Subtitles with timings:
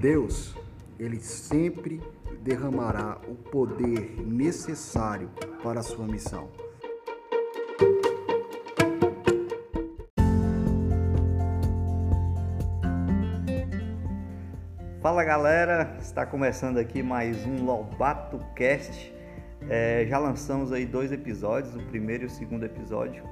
[0.00, 0.54] Deus,
[0.98, 2.02] ele sempre
[2.42, 5.30] derramará o poder necessário
[5.62, 6.50] para a sua missão.
[15.00, 19.14] Fala galera, está começando aqui mais um Lobato Cast.
[19.70, 23.24] É, já lançamos aí dois episódios, o primeiro e o segundo episódio,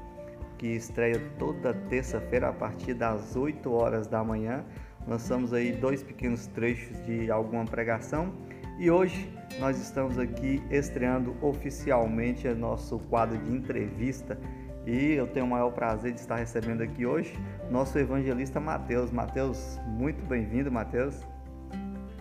[0.56, 4.64] que estreia toda terça-feira a partir das 8 horas da manhã.
[5.06, 8.32] Lançamos aí dois pequenos trechos de alguma pregação
[8.78, 14.38] e hoje nós estamos aqui estreando oficialmente o nosso quadro de entrevista
[14.86, 17.38] e eu tenho o maior prazer de estar recebendo aqui hoje
[17.70, 19.10] nosso evangelista Mateus.
[19.10, 21.20] Mateus, muito bem-vindo, Mateus.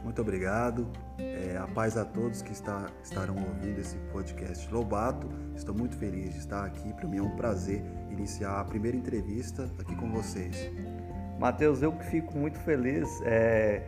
[0.04, 0.88] Muito obrigado.
[1.18, 5.30] É, a paz a todos que está, estarão ouvindo esse podcast Lobato.
[5.56, 6.94] Estou muito feliz de estar aqui.
[6.94, 10.70] Para mim é um prazer iniciar a primeira entrevista aqui com vocês.
[11.44, 13.22] Mateus, eu que fico muito feliz.
[13.26, 13.82] É,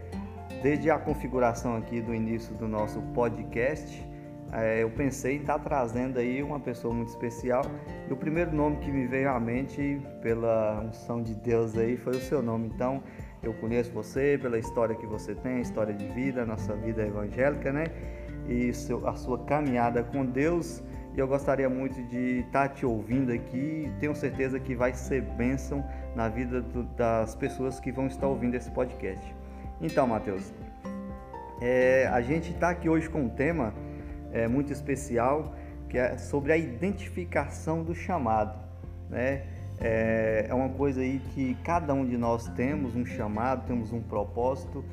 [0.61, 4.05] desde a configuração aqui do início do nosso podcast,
[4.51, 7.61] é, eu pensei em estar trazendo aí uma pessoa muito especial.
[8.09, 12.17] E o primeiro nome que me veio à mente, pela unção de Deus aí, foi
[12.17, 12.67] o seu nome.
[12.75, 13.01] Então,
[13.41, 17.85] eu conheço você pela história que você tem, história de vida, nossa vida evangélica, né?
[18.49, 18.71] E
[19.05, 20.83] a sua caminhada com Deus.
[21.15, 23.89] E eu gostaria muito de estar te ouvindo aqui.
[24.01, 28.55] Tenho certeza que vai ser bênção na vida do, das pessoas que vão estar ouvindo
[28.55, 29.33] esse podcast.
[29.79, 30.53] Então, Mateus,
[31.61, 33.73] é, a gente está aqui hoje com um tema
[34.33, 35.55] é, muito especial
[35.89, 38.59] que é sobre a identificação do chamado,
[39.09, 39.43] né?
[39.79, 44.01] É, é uma coisa aí que cada um de nós temos um chamado, temos um
[44.01, 44.83] propósito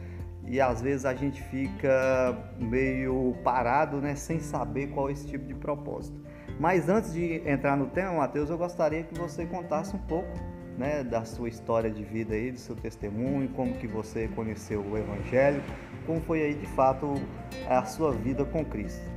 [0.46, 5.46] e às vezes a gente fica meio parado, né, sem saber qual é esse tipo
[5.46, 6.20] de propósito.
[6.58, 10.32] Mas antes de entrar no tema, Mateus, eu gostaria que você contasse um pouco,
[10.76, 14.98] né, da sua história de vida aí, do seu testemunho, como que você conheceu o
[14.98, 15.62] Evangelho,
[16.06, 17.14] como foi aí de fato
[17.68, 19.10] a sua vida com Cristo.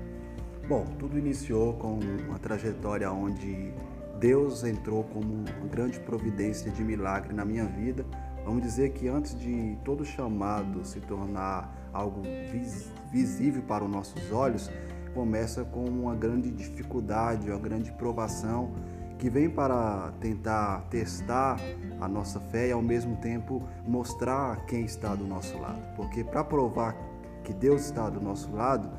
[0.67, 3.71] Bom, tudo iniciou com uma trajetória onde
[4.19, 8.05] Deus entrou como uma grande providência de milagre na minha vida.
[8.45, 14.31] Vamos dizer que antes de todo chamado se tornar algo vis visível para os nossos
[14.31, 14.69] olhos,
[15.13, 18.71] começa com uma grande dificuldade, uma grande provação
[19.17, 21.57] que vem para tentar testar
[21.99, 25.81] a nossa fé e ao mesmo tempo mostrar quem está do nosso lado.
[25.95, 26.95] Porque para provar
[27.43, 28.91] que Deus está do nosso lado,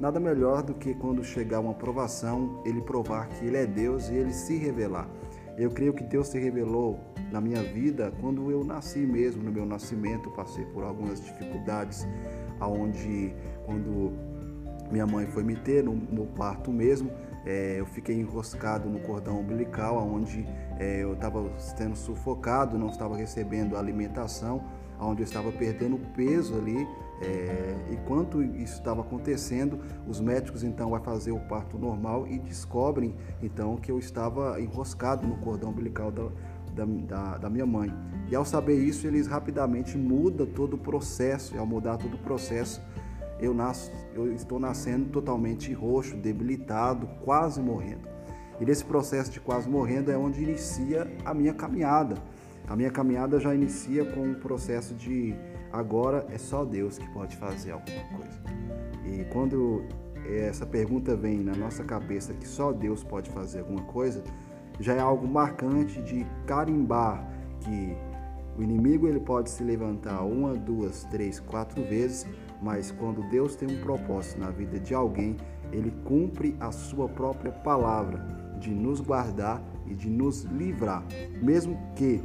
[0.00, 4.14] Nada melhor do que quando chegar uma provação, ele provar que ele é Deus e
[4.14, 5.08] ele se revelar.
[5.56, 6.98] Eu creio que Deus se revelou
[7.30, 12.06] na minha vida quando eu nasci mesmo, no meu nascimento, passei por algumas dificuldades,
[12.58, 14.12] aonde quando
[14.90, 17.10] minha mãe foi me ter no, no parto mesmo,
[17.46, 20.46] é, eu fiquei enroscado no cordão umbilical, onde
[20.78, 24.62] é, eu estava sendo sufocado, não estava recebendo alimentação,
[25.06, 26.86] onde eu estava perdendo peso ali
[27.22, 33.14] é, enquanto isso estava acontecendo, os médicos então vão fazer o parto normal e descobrem
[33.42, 36.28] então que eu estava enroscado no cordão umbilical da,
[36.84, 37.92] da, da, minha mãe.
[38.28, 41.54] E ao saber isso, eles rapidamente mudam todo o processo.
[41.54, 42.82] E ao mudar todo o processo,
[43.38, 48.08] eu, nasço, eu estou nascendo totalmente roxo, debilitado, quase morrendo.
[48.60, 52.16] E nesse processo de quase morrendo é onde inicia a minha caminhada.
[52.68, 55.34] A minha caminhada já inicia com um processo de
[55.74, 58.40] Agora é só Deus que pode fazer alguma coisa.
[59.04, 59.82] E quando
[60.24, 64.22] essa pergunta vem na nossa cabeça que só Deus pode fazer alguma coisa,
[64.78, 67.96] já é algo marcante de carimbar que
[68.56, 72.24] o inimigo ele pode se levantar uma, duas, três, quatro vezes,
[72.62, 75.36] mas quando Deus tem um propósito na vida de alguém,
[75.72, 78.24] ele cumpre a sua própria palavra
[78.60, 81.02] de nos guardar e de nos livrar,
[81.42, 82.22] mesmo que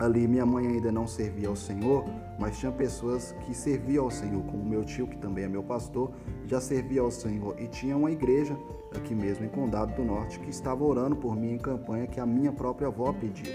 [0.00, 2.04] ali minha mãe ainda não servia ao Senhor,
[2.38, 6.10] mas tinha pessoas que serviam ao Senhor, como meu tio, que também é meu pastor,
[6.46, 7.54] já servia ao Senhor.
[7.60, 8.56] E tinha uma igreja
[8.96, 12.24] aqui mesmo em Condado do Norte que estava orando por mim em campanha que a
[12.24, 13.52] minha própria avó pediu.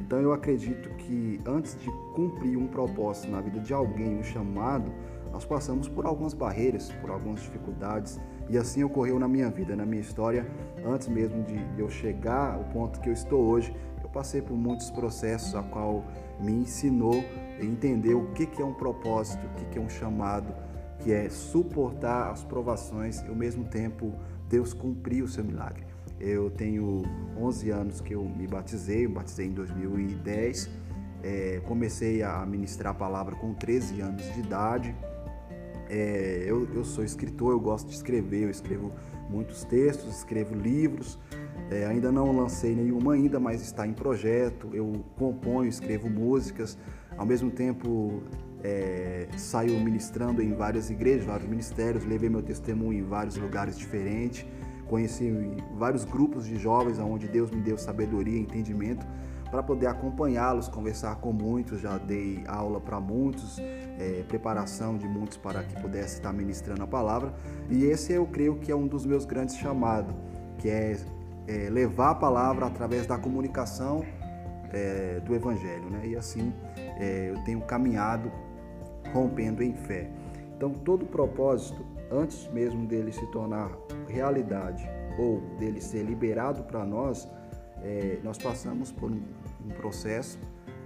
[0.00, 4.90] Então eu acredito que antes de cumprir um propósito na vida de alguém, um chamado,
[5.30, 8.18] nós passamos por algumas barreiras, por algumas dificuldades,
[8.48, 10.46] e assim ocorreu na minha vida, na minha história,
[10.84, 13.74] antes mesmo de eu chegar ao ponto que eu estou hoje,
[14.12, 16.04] passei por muitos processos a qual
[16.40, 17.24] me ensinou
[17.60, 20.52] entender o que é um propósito, o que é um chamado,
[20.98, 24.12] que é suportar as provações e ao mesmo tempo
[24.48, 25.84] Deus cumprir o seu milagre.
[26.20, 27.02] Eu tenho
[27.36, 30.70] 11 anos que eu me batizei, eu me batizei em 2010,
[31.22, 34.94] é, comecei a ministrar a palavra com 13 anos de idade.
[35.88, 38.92] É, eu, eu, sou escritor, eu gosto de escrever, eu escrevo
[39.28, 41.18] muitos textos, escrevo livros.
[41.72, 44.70] É, ainda não lancei nenhuma ainda, mas está em projeto.
[44.72, 46.76] Eu componho, escrevo músicas
[47.16, 48.22] Ao mesmo tempo,
[48.62, 54.46] é, saio ministrando em várias igrejas, vários ministérios, levei meu testemunho em vários lugares diferentes,
[54.86, 55.32] conheci
[55.76, 59.06] vários grupos de jovens onde Deus me deu sabedoria e entendimento
[59.50, 65.36] para poder acompanhá-los, conversar com muitos, já dei aula para muitos, é, preparação de muitos
[65.36, 67.34] para que pudesse estar ministrando a palavra.
[67.68, 70.14] E esse eu creio que é um dos meus grandes chamados,
[70.56, 70.96] que é,
[71.46, 74.04] é levar a palavra através da comunicação
[74.72, 75.90] é, do Evangelho.
[75.90, 76.08] Né?
[76.08, 78.30] E assim é, eu tenho caminhado
[79.12, 80.10] rompendo em fé.
[80.56, 83.70] Então todo propósito, antes mesmo dele se tornar
[84.08, 87.28] realidade ou dele ser liberado para nós,
[87.82, 89.20] é, nós passamos por um,
[89.64, 90.38] um, processo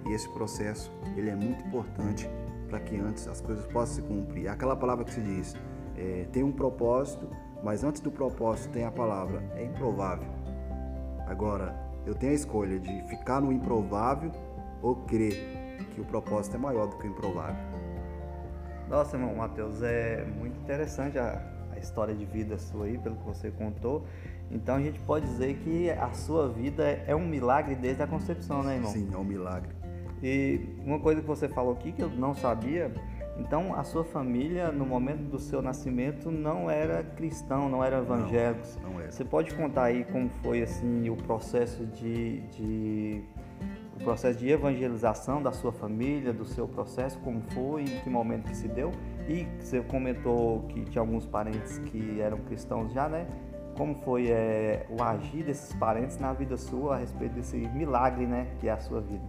[0.07, 2.29] e esse processo ele é muito importante
[2.67, 4.47] para que antes as coisas possam se cumprir.
[4.47, 5.55] É aquela palavra que se diz,
[5.95, 7.29] é, tem um propósito,
[7.63, 10.36] mas antes do propósito tem a palavra, é improvável.
[11.27, 11.75] Agora,
[12.05, 14.31] eu tenho a escolha de ficar no improvável
[14.81, 15.35] ou crer
[15.93, 17.55] que o propósito é maior do que o improvável.
[18.89, 21.41] Nossa, irmão Matheus, é muito interessante a,
[21.71, 24.05] a história de vida sua aí, pelo que você contou.
[24.49, 28.63] Então a gente pode dizer que a sua vida é um milagre desde a concepção,
[28.63, 28.91] né, irmão?
[28.91, 29.75] Sim, é um milagre.
[30.23, 32.91] E uma coisa que você falou aqui que eu não sabia,
[33.39, 38.65] então a sua família no momento do seu nascimento não era cristão, não era evangélico.
[38.81, 39.11] Não, não era.
[39.11, 43.23] Você pode contar aí como foi assim o processo de, de
[43.95, 48.47] o processo de evangelização da sua família, do seu processo, como foi, em que momento
[48.49, 48.91] que se deu?
[49.27, 53.27] E você comentou que tinha alguns parentes que eram cristãos já, né?
[53.77, 58.47] como foi é, o agir desses parentes na vida sua a respeito desse milagre, né,
[58.59, 59.23] que é a sua vida?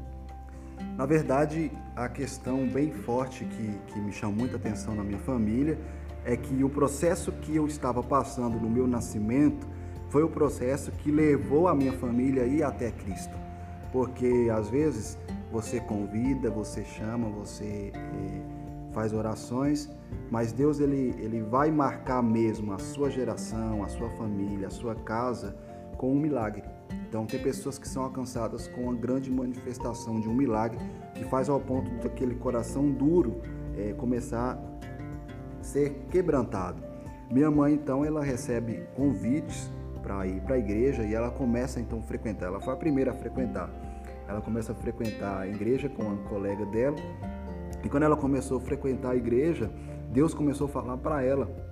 [0.98, 5.78] Na verdade, a questão bem forte que, que me chamou muita atenção na minha família
[6.24, 9.64] é que o processo que eu estava passando no meu nascimento
[10.08, 13.36] foi o processo que levou a minha família a ir até Cristo.
[13.92, 15.16] Porque às vezes
[15.52, 19.88] você convida, você chama, você é, faz orações,
[20.32, 24.96] mas Deus ele, ele vai marcar mesmo a sua geração, a sua família, a sua
[24.96, 25.56] casa
[25.96, 26.64] com um milagre.
[27.08, 30.78] Então tem pessoas que são alcançadas com uma grande manifestação de um milagre
[31.14, 33.40] que faz ao ponto daquele coração duro
[33.76, 34.58] é, começar
[35.60, 36.82] a ser quebrantado.
[37.30, 39.70] Minha mãe então ela recebe convites
[40.02, 42.46] para ir para a igreja e ela começa então a frequentar.
[42.46, 43.70] Ela foi a primeira a frequentar.
[44.26, 46.96] Ela começa a frequentar a igreja com uma colega dela
[47.82, 49.70] e quando ela começou a frequentar a igreja,
[50.10, 51.67] Deus começou a falar para ela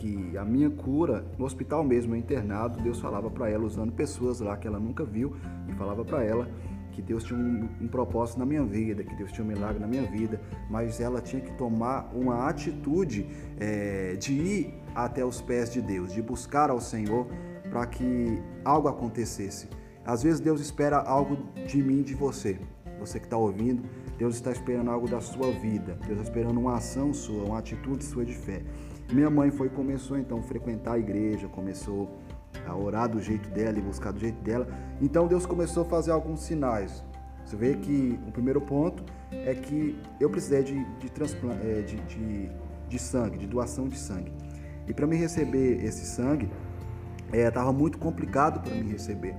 [0.00, 4.56] que a minha cura, no hospital mesmo, internado, Deus falava para ela, usando pessoas lá
[4.56, 5.36] que ela nunca viu,
[5.68, 6.48] e falava para ela
[6.90, 9.86] que Deus tinha um, um, propósito na minha vida, que Deus tinha um milagre na
[9.86, 13.26] minha vida, mas ela tinha que tomar uma atitude
[13.58, 17.26] é, de ir até os pés de Deus, de buscar ao Senhor
[17.70, 19.68] para que algo acontecesse.
[20.04, 21.36] Às vezes Deus espera algo
[21.66, 22.58] de mim, de você,
[22.98, 23.82] você que está ouvindo,
[24.18, 25.98] Deus está esperando algo da sua vida.
[26.06, 28.62] Deus está esperando uma ação sua, uma atitude sua de fé.
[29.12, 32.18] Minha mãe foi começou então a frequentar a igreja, começou
[32.66, 34.66] a orar do jeito dela e buscar do jeito dela.
[35.00, 37.04] Então Deus começou a fazer alguns sinais.
[37.44, 41.10] Você vê que o primeiro ponto é que eu precisei de, de,
[41.62, 42.50] é, de, de,
[42.88, 44.32] de sangue, de doação de sangue.
[44.86, 46.48] E para me receber esse sangue,
[47.32, 49.34] estava é, muito complicado para me receber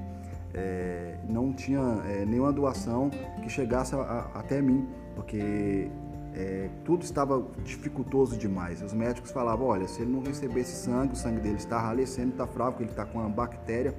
[0.54, 3.10] é, não tinha é, nenhuma doação
[3.42, 5.90] que chegasse a, a, até mim, porque
[6.34, 8.82] é, tudo estava dificultoso demais.
[8.82, 12.32] Os médicos falavam: olha, se ele não receber esse sangue, o sangue dele está ralecendo,
[12.32, 13.94] está fraco, ele está com uma bactéria,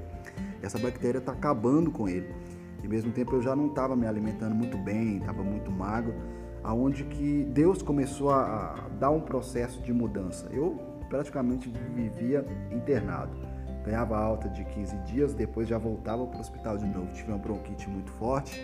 [0.62, 2.34] essa bactéria está acabando com ele.
[2.80, 6.14] E ao mesmo tempo eu já não estava me alimentando muito bem, estava muito magro,
[6.62, 10.48] aonde que Deus começou a, a dar um processo de mudança.
[10.52, 13.52] Eu praticamente vivia internado
[13.84, 17.12] ganhava alta de 15 dias, depois já voltava para o hospital de novo.
[17.12, 18.60] Tive uma bronquite muito forte.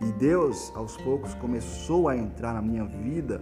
[0.00, 3.40] E Deus, aos poucos, começou a entrar na minha vida,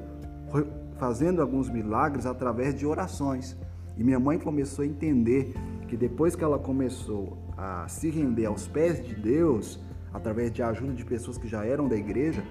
[0.97, 3.57] fazendo alguns milagres através de orações.
[3.97, 5.53] E minha mãe começou a entender
[5.89, 9.81] que depois que ela começou a se render aos pés de Deus,
[10.13, 12.43] através de ajuda de pessoas que já eram da igreja,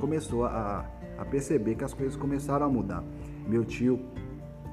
[0.00, 0.84] começou a,
[1.16, 3.04] a perceber que as coisas começaram a mudar.
[3.46, 4.00] Meu tio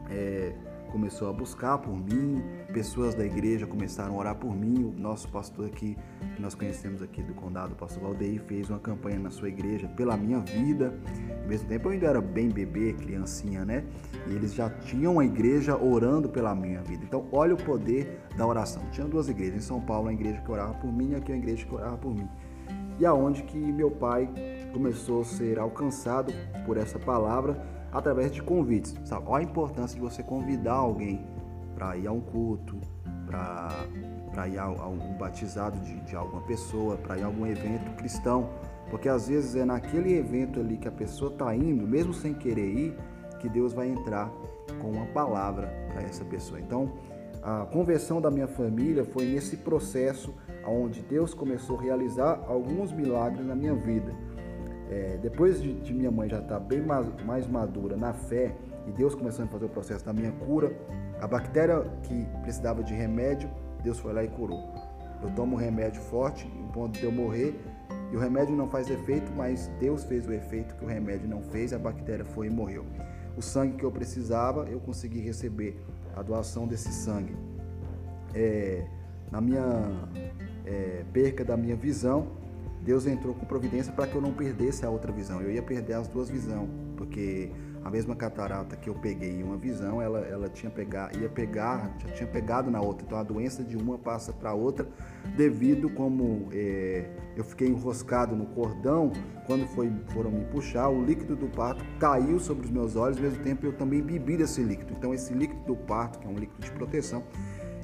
[0.09, 0.53] é,
[0.91, 4.83] começou a buscar por mim, pessoas da igreja começaram a orar por mim.
[4.83, 5.97] O nosso pastor aqui,
[6.35, 9.87] que nós conhecemos aqui do condado, o pastor Valdeir, fez uma campanha na sua igreja
[9.89, 10.93] pela minha vida.
[11.41, 13.83] Ao mesmo tempo eu ainda era bem bebê, criancinha, né?
[14.27, 17.03] E eles já tinham uma igreja orando pela minha vida.
[17.03, 18.83] Então, olha o poder da oração.
[18.91, 21.35] Tinha duas igrejas, em São Paulo a igreja que orava por mim e aqui a
[21.35, 22.27] igreja que orava por mim.
[22.99, 24.29] E aonde que meu pai
[24.71, 26.31] começou a ser alcançado
[26.65, 27.61] por essa palavra
[27.91, 28.95] através de convites.
[29.03, 29.25] Sabe?
[29.27, 31.25] Olha a importância de você convidar alguém
[31.75, 32.77] para ir a um culto,
[33.25, 37.95] para ir a, a um batizado de, de alguma pessoa, para ir a algum evento
[37.95, 38.49] cristão.
[38.89, 42.67] Porque às vezes é naquele evento ali que a pessoa está indo, mesmo sem querer
[42.67, 42.97] ir,
[43.39, 44.29] que Deus vai entrar
[44.81, 46.59] com uma palavra para essa pessoa.
[46.59, 46.91] Então,
[47.41, 50.33] a conversão da minha família foi nesse processo
[50.67, 54.13] onde Deus começou a realizar alguns milagres na minha vida.
[54.89, 58.53] É, depois de, de, minha mãe já estar tá bem mais, mais madura na fé
[58.85, 60.71] e Deus começando a fazer o processo da minha cura,
[61.21, 63.49] a bactéria que precisava de remédio,
[63.83, 64.73] Deus foi lá e curou.
[65.21, 67.55] Eu tomo um remédio forte, em ponto de eu morrer,
[68.11, 71.43] e o remédio não faz efeito, mas Deus fez o efeito que o remédio não
[71.43, 72.85] fez, a bactéria foi e morreu.
[73.37, 75.79] O sangue que eu precisava, eu consegui receber
[76.15, 77.35] a doação desse sangue.
[78.33, 78.83] É,
[79.31, 80.09] na minha
[80.65, 82.29] é, perca da minha visão,
[82.83, 85.39] Deus entrou com providência para que eu não perdesse a outra visão.
[85.39, 87.51] Eu ia perder as duas visões, porque
[87.83, 91.91] a mesma catarata que eu peguei em uma visão, ela, ela tinha pegar, ia pegar,
[91.99, 93.05] já tinha pegado na outra.
[93.05, 94.87] Então a doença de uma passa para outra,
[95.35, 99.11] devido como é, eu fiquei enroscado no cordão,
[99.47, 103.23] quando foi, foram me puxar, o líquido do parto caiu sobre os meus olhos, ao
[103.23, 104.93] mesmo tempo eu também bebi desse líquido.
[104.97, 107.23] Então esse líquido do parto, que é um líquido de proteção,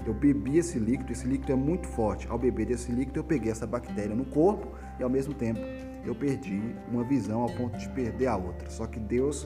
[0.06, 2.27] eu bebi esse líquido, esse líquido é muito forte.
[2.30, 5.60] Ao beber desse líquido, eu peguei essa bactéria no corpo e ao mesmo tempo
[6.06, 8.70] eu perdi uma visão ao ponto de perder a outra.
[8.70, 9.46] Só que Deus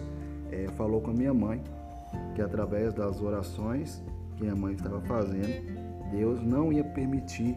[0.51, 1.61] é, falou com a minha mãe
[2.35, 4.03] que através das orações
[4.35, 7.55] que minha mãe estava fazendo, Deus não ia permitir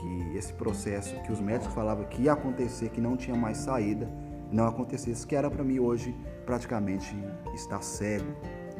[0.00, 4.08] que esse processo que os médicos falavam que ia acontecer, que não tinha mais saída,
[4.50, 6.14] não acontecesse, que era para mim hoje
[6.46, 7.16] praticamente
[7.54, 8.32] estar cego.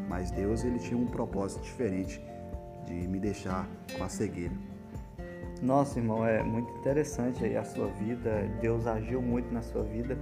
[0.08, 2.22] Mas Deus ele tinha um propósito diferente
[2.86, 4.54] de me deixar com a cegueira.
[5.60, 8.48] Nossa, irmão, é muito interessante aí a sua vida.
[8.60, 10.16] Deus agiu muito na sua vida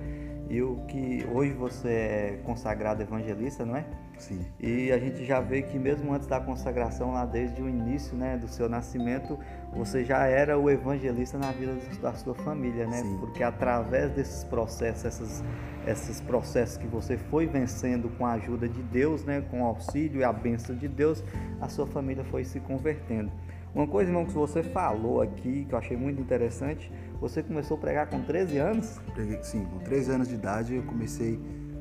[0.49, 3.85] e o que hoje você é consagrado evangelista, não é?
[4.19, 4.41] Sim.
[4.59, 8.37] E a gente já vê que mesmo antes da consagração, lá desde o início, né,
[8.37, 9.39] do seu nascimento,
[9.73, 12.99] você já era o evangelista na vida da sua família, né?
[12.99, 13.19] Sim.
[13.19, 15.45] Porque através desses processos, essas,
[15.87, 20.21] esses processos que você foi vencendo com a ajuda de Deus, né, com o auxílio
[20.21, 21.23] e a bênção de Deus,
[21.61, 23.31] a sua família foi se convertendo.
[23.77, 27.81] Uma coisa, irmão, que você falou aqui, que eu achei muito interessante, você começou a
[27.81, 29.01] pregar com 13 anos?
[29.43, 31.41] Sim, com 13 anos de idade eu comecei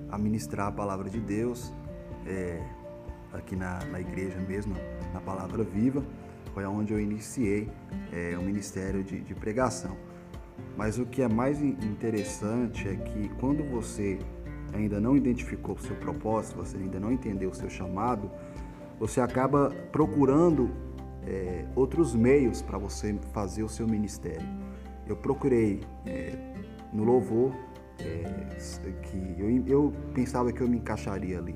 [0.09, 1.73] a ministrar a palavra de Deus,
[2.25, 2.61] é,
[3.33, 4.73] aqui na, na igreja mesmo,
[5.13, 6.03] na Palavra Viva.
[6.53, 7.69] Foi onde eu iniciei
[8.13, 9.97] é, o ministério de, de pregação.
[10.77, 14.19] Mas o que é mais interessante é que quando você
[14.73, 18.31] ainda não identificou o seu propósito, você ainda não entendeu o seu chamado,
[18.97, 20.71] você acaba procurando
[21.25, 24.64] é, outros meios para você fazer o seu ministério.
[25.07, 26.33] Eu procurei é,
[26.91, 27.53] no louvor,
[27.99, 28.55] é,
[29.03, 31.55] que eu, eu, pensava que eu me encaixaria ali.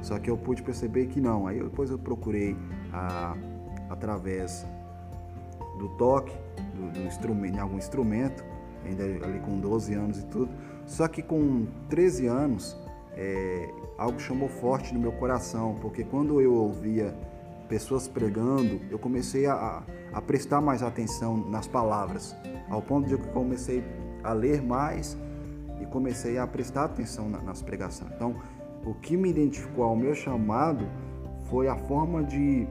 [0.00, 1.46] Só que eu pude perceber que não.
[1.46, 2.56] Aí depois eu procurei
[2.92, 3.36] a,
[3.88, 4.66] através
[5.78, 6.36] do toque,
[6.74, 8.44] do, do instrumento, em algum instrumento,
[8.84, 10.50] ainda ali com 12 anos e tudo.
[10.86, 12.76] Só que com 13 anos,
[13.12, 17.14] é, algo chamou forte no meu coração, porque quando eu ouvia
[17.74, 22.36] pessoas pregando, eu comecei a, a prestar mais atenção nas palavras,
[22.70, 23.82] ao ponto de que comecei
[24.22, 25.18] a ler mais
[25.80, 28.12] e comecei a prestar atenção na, nas pregações.
[28.14, 28.36] Então,
[28.86, 30.86] o que me identificou ao meu chamado
[31.50, 32.68] foi a forma de,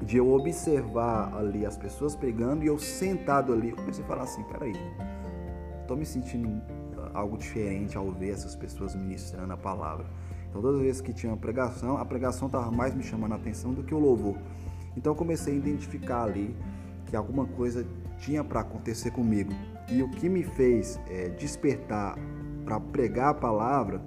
[0.00, 4.22] de eu observar ali as pessoas pregando e eu sentado ali, eu comecei a falar
[4.22, 4.74] assim, peraí,
[5.80, 6.62] estou me sentindo
[7.12, 10.06] algo diferente ao ver essas pessoas ministrando a palavra.
[10.52, 13.36] Então, todas as vezes que tinha uma pregação, a pregação estava mais me chamando a
[13.36, 14.36] atenção do que o louvor.
[14.94, 16.54] Então, eu comecei a identificar ali
[17.06, 17.86] que alguma coisa
[18.18, 19.50] tinha para acontecer comigo.
[19.90, 22.18] E o que me fez é, despertar
[22.66, 24.02] para pregar a palavra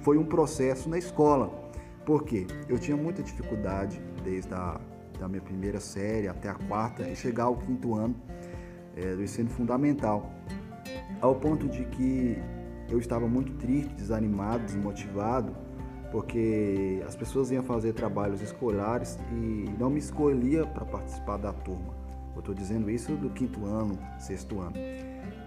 [0.00, 1.70] foi um processo na escola.
[2.06, 2.46] Por quê?
[2.66, 4.80] Eu tinha muita dificuldade desde a
[5.18, 8.16] da minha primeira série até a quarta e chegar ao quinto ano
[8.96, 10.32] é, do ensino fundamental,
[11.20, 12.38] ao ponto de que
[12.88, 15.54] eu estava muito triste, desanimado, desmotivado
[16.10, 21.94] porque as pessoas iam fazer trabalhos escolares e não me escolhia para participar da turma.
[22.34, 24.74] Eu estou dizendo isso do quinto ano, sexto ano.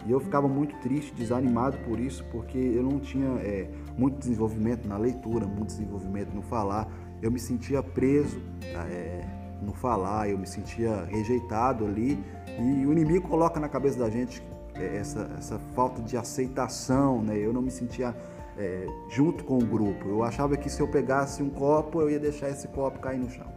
[0.06, 4.88] E eu ficava muito triste, desanimado por isso, porque eu não tinha é, muito desenvolvimento
[4.88, 6.88] na leitura, muito desenvolvimento no falar.
[7.22, 9.26] Eu me sentia preso é,
[9.62, 12.22] no falar, eu me sentia rejeitado ali.
[12.60, 14.44] E o inimigo coloca na cabeça da gente
[14.76, 17.38] é, essa, essa falta de aceitação, né?
[17.38, 18.14] Eu não me sentia
[18.58, 20.08] é, junto com o grupo.
[20.08, 23.30] Eu achava que se eu pegasse um copo, eu ia deixar esse copo cair no
[23.30, 23.48] chão.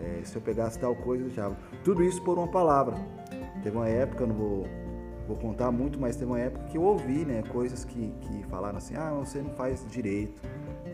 [0.00, 1.56] É, se eu pegasse tal coisa, eu deixava.
[1.84, 2.96] Tudo isso por uma palavra.
[3.62, 4.66] Teve uma época, não vou,
[5.26, 8.78] vou contar muito, mas teve uma época que eu ouvi né, coisas que, que falaram
[8.78, 10.40] assim: ah, você não faz direito,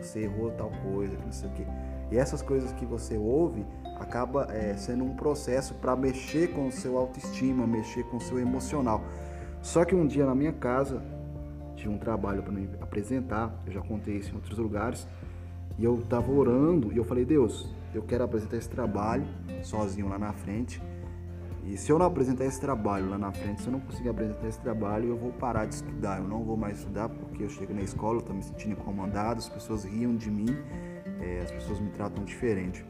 [0.01, 1.65] você errou tal coisa, não sei o quê.
[2.11, 3.65] E essas coisas que você ouve
[3.99, 8.39] acaba é, sendo um processo para mexer com o seu autoestima, mexer com o seu
[8.39, 9.03] emocional.
[9.61, 11.01] Só que um dia na minha casa
[11.85, 15.07] tinha um trabalho para me apresentar, eu já contei isso em outros lugares,
[15.77, 19.25] e eu estava orando e eu falei: Deus, eu quero apresentar esse trabalho
[19.63, 20.81] sozinho lá na frente.
[21.67, 24.47] E se eu não apresentar esse trabalho lá na frente, se eu não conseguir apresentar
[24.47, 26.19] esse trabalho, eu vou parar de estudar.
[26.19, 29.49] Eu não vou mais estudar porque eu chego na escola, estou me sentindo incomodado, as
[29.49, 30.55] pessoas riam de mim,
[31.19, 32.85] é, as pessoas me tratam diferente.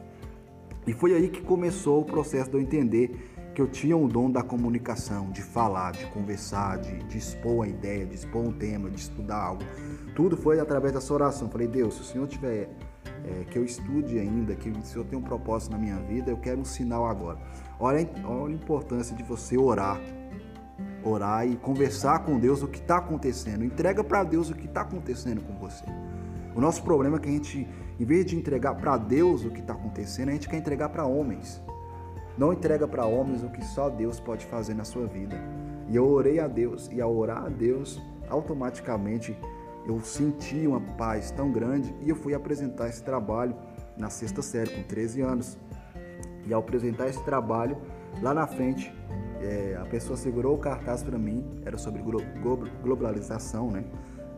[0.86, 4.30] E foi aí que começou o processo de eu entender que eu tinha o dom
[4.30, 8.90] da comunicação, de falar, de conversar, de, de expor a ideia, de expor um tema,
[8.90, 9.64] de estudar algo.
[10.14, 11.50] Tudo foi através dessa oração.
[11.50, 12.70] Falei, Deus, se o Senhor tiver
[13.24, 16.38] é, que eu estude ainda, que o Senhor tem um propósito na minha vida, eu
[16.38, 17.40] quero um sinal agora.
[17.80, 20.02] Olha, olha a importância de você orar.
[21.02, 23.64] Orar e conversar com Deus o que está acontecendo.
[23.64, 25.86] Entrega para Deus o que está acontecendo com você.
[26.54, 27.68] O nosso problema é que a gente,
[28.00, 31.06] em vez de entregar para Deus o que está acontecendo, a gente quer entregar para
[31.06, 31.62] homens.
[32.38, 35.36] Não entrega para homens o que só Deus pode fazer na sua vida.
[35.88, 39.38] E eu orei a Deus, e ao orar a Deus, automaticamente
[39.88, 43.56] eu senti uma paz tão grande e eu fui apresentar esse trabalho
[43.96, 45.58] na sexta série, com 13 anos.
[46.46, 47.78] E ao apresentar esse trabalho,
[48.22, 48.94] lá na frente,
[49.42, 52.04] é, a pessoa segurou o cartaz para mim, era sobre
[52.84, 53.84] globalização, né?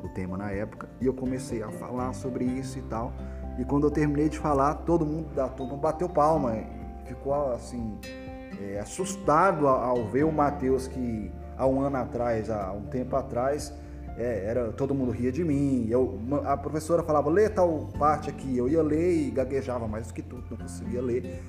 [0.04, 3.12] O tema na época, e eu comecei a falar sobre isso e tal.
[3.58, 6.56] E quando eu terminei de falar, todo mundo da turma bateu palma
[7.08, 7.98] ficou assim
[8.62, 13.74] é, assustado ao ver o Mateus que há um ano atrás, há um tempo atrás,
[14.18, 15.88] é, era todo mundo ria de mim.
[15.90, 20.14] Eu, a professora falava lê tal parte aqui, eu ia ler e gaguejava mais do
[20.14, 21.44] que tudo, não conseguia ler.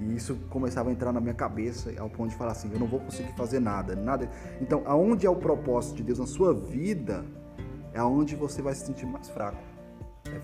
[0.00, 2.86] E isso começava a entrar na minha cabeça ao ponto de falar assim, eu não
[2.86, 4.30] vou conseguir fazer nada, nada.
[4.60, 7.22] Então, aonde é o propósito de Deus na sua vida,
[7.92, 9.58] é aonde você vai se sentir mais fraco.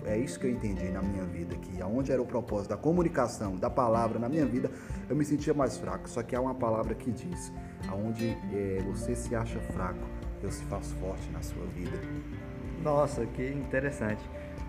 [0.05, 2.77] É, é isso que eu entendi na minha vida, que aonde era o propósito da
[2.77, 4.69] comunicação, da palavra na minha vida,
[5.09, 6.09] eu me sentia mais fraco.
[6.09, 7.51] Só que há uma palavra que diz,
[7.89, 9.99] aonde é, você se acha fraco,
[10.41, 11.99] Deus se faz forte na sua vida.
[12.83, 14.23] Nossa, que interessante.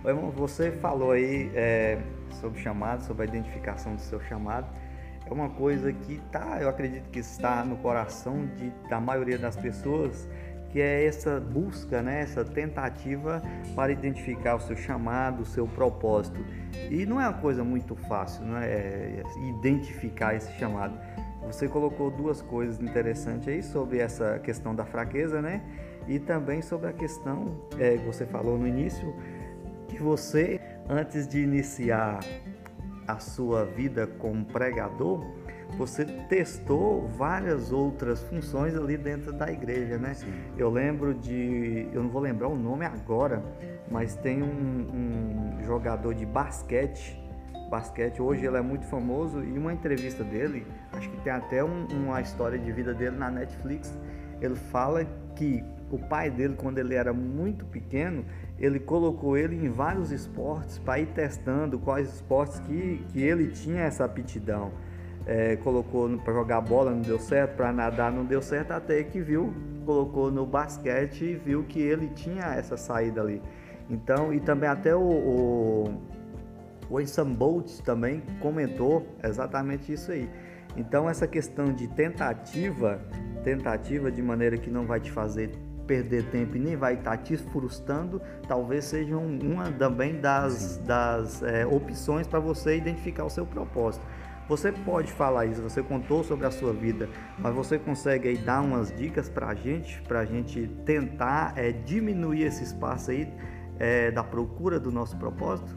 [0.05, 1.99] Irmão, você falou aí é,
[2.41, 4.67] sobre chamado, sobre a identificação do seu chamado.
[5.27, 9.57] É uma coisa que tá, eu acredito que está no coração de, da maioria das
[9.57, 10.27] pessoas
[10.71, 13.43] que é essa busca, né, essa tentativa
[13.75, 16.39] para identificar o seu chamado, o seu propósito.
[16.91, 19.23] E não é uma coisa muito fácil, né, é
[19.61, 20.99] identificar esse chamado.
[21.47, 25.63] Você colocou duas coisas interessantes aí sobre essa questão da fraqueza, né?
[26.07, 29.15] E também sobre a questão é, você falou no início,
[29.89, 32.21] que você, antes de iniciar
[33.07, 35.25] a sua vida como pregador,
[35.77, 40.15] você testou várias outras funções ali dentro da igreja, né?
[40.15, 40.33] Sim.
[40.57, 43.43] Eu lembro de, eu não vou lembrar o nome agora,
[43.91, 47.21] mas tem um, um jogador de basquete,
[47.71, 51.87] basquete hoje ele é muito famoso e uma entrevista dele, acho que tem até um,
[51.93, 53.97] uma história de vida dele na Netflix.
[54.41, 55.05] Ele fala
[55.37, 58.25] que o pai dele, quando ele era muito pequeno,
[58.59, 63.83] ele colocou ele em vários esportes para ir testando quais esportes que, que ele tinha
[63.83, 64.73] essa aptidão
[65.29, 69.21] é, colocou para jogar bola, não deu certo, para nadar não deu certo, até que
[69.21, 69.53] viu,
[69.85, 73.43] colocou no basquete e viu que ele tinha essa saída ali.
[73.91, 76.03] Então, e também até o, o,
[76.89, 80.29] o Ensan Bolt também comentou exatamente isso aí.
[80.77, 82.99] Então, essa questão de tentativa,
[83.45, 85.51] tentativa de maneira que não vai te fazer
[85.87, 91.67] perder tempo e nem vai estar te frustrando, talvez seja uma também das, das é,
[91.67, 94.05] opções para você identificar o seu propósito.
[94.49, 97.07] Você pode falar isso, você contou sobre a sua vida,
[97.39, 101.71] mas você consegue aí dar umas dicas para a gente, para a gente tentar é,
[101.71, 103.31] diminuir esse espaço aí
[103.79, 105.75] é, da procura do nosso propósito?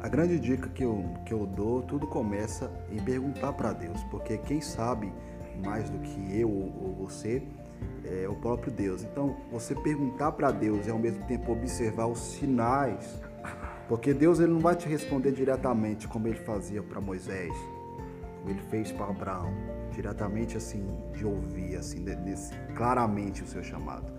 [0.00, 4.38] A grande dica que eu, que eu dou, tudo começa em perguntar para Deus, porque
[4.38, 5.12] quem sabe
[5.64, 7.42] mais do que eu ou você
[8.04, 9.02] é o próprio Deus.
[9.02, 13.20] Então, você perguntar para Deus e ao mesmo tempo observar os sinais,
[13.88, 17.52] porque Deus ele não vai te responder diretamente como ele fazia para Moisés
[18.46, 19.52] ele fez para Abraão,
[19.92, 22.04] diretamente assim, de ouvir, assim,
[22.74, 24.12] claramente o seu chamado.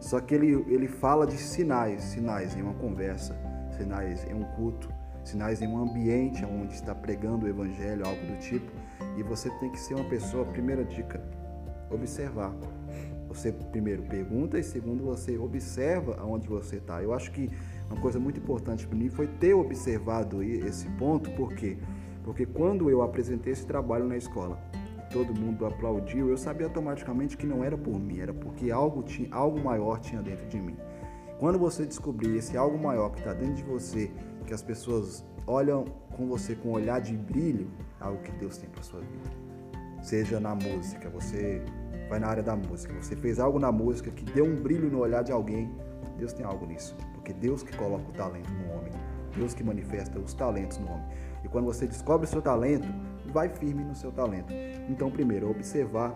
[0.00, 3.36] Só que ele, ele fala de sinais, sinais em uma conversa,
[3.76, 4.92] sinais em um culto,
[5.24, 8.70] sinais em um ambiente onde está pregando o evangelho, algo do tipo.
[9.16, 11.22] E você tem que ser uma pessoa, primeira dica,
[11.90, 12.52] observar.
[13.28, 17.02] Você primeiro pergunta e segundo você observa aonde você está.
[17.02, 17.48] Eu acho que
[17.88, 21.78] uma coisa muito importante para mim foi ter observado esse ponto, porque quê?
[22.24, 24.58] Porque quando eu apresentei esse trabalho na escola,
[25.12, 29.28] todo mundo aplaudiu, eu sabia automaticamente que não era por mim, era porque algo, tinha,
[29.32, 30.76] algo maior tinha dentro de mim.
[31.38, 34.10] Quando você descobrir esse algo maior que está dentro de você,
[34.46, 35.84] que as pessoas olham
[36.16, 37.68] com você com um olhar de brilho,
[38.00, 39.30] é algo que Deus tem para sua vida.
[40.00, 41.62] Seja na música, você
[42.08, 42.94] vai na área da música.
[43.00, 45.70] Você fez algo na música que deu um brilho no olhar de alguém.
[46.18, 48.92] Deus tem algo nisso, porque Deus que coloca o talento no homem,
[49.36, 51.06] Deus que manifesta os talentos no homem.
[51.44, 52.88] E quando você descobre o seu talento,
[53.32, 54.52] vai firme no seu talento.
[54.88, 56.14] Então, primeiro, observar.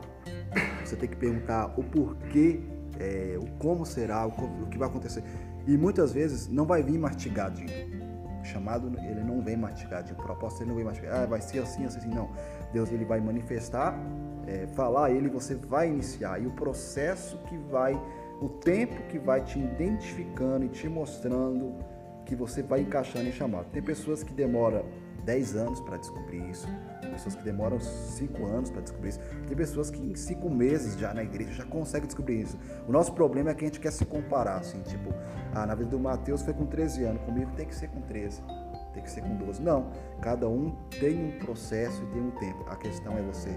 [0.84, 2.60] Você tem que perguntar o porquê,
[3.00, 5.22] é, o como será, o, o que vai acontecer.
[5.66, 7.68] E muitas vezes não vai vir mastigadinho.
[8.44, 10.16] Chamado, ele não vem mastigadinho.
[10.16, 11.24] Propósito, ele não vem mastigadinho.
[11.24, 12.08] Ah, vai ser assim, assim, assim.
[12.08, 12.30] Não.
[12.72, 13.98] Deus, ele vai manifestar,
[14.46, 16.40] é, falar a ele, você vai iniciar.
[16.40, 18.00] E o processo que vai,
[18.40, 21.74] o tempo que vai te identificando e te mostrando
[22.24, 23.66] que você vai encaixando em chamado.
[23.72, 24.84] Tem pessoas que demoram
[25.26, 26.66] 10 anos para descobrir isso,
[27.12, 31.12] pessoas que demoram 5 anos para descobrir isso, tem pessoas que em 5 meses já
[31.12, 32.56] na igreja já conseguem descobrir isso.
[32.86, 35.12] O nosso problema é que a gente quer se comparar, assim, tipo,
[35.52, 38.40] ah, na vida do Mateus foi com 13 anos, comigo tem que ser com 13,
[38.94, 39.60] tem que ser com 12.
[39.60, 39.90] Não,
[40.22, 42.64] cada um tem um processo e tem um tempo.
[42.68, 43.50] A questão é você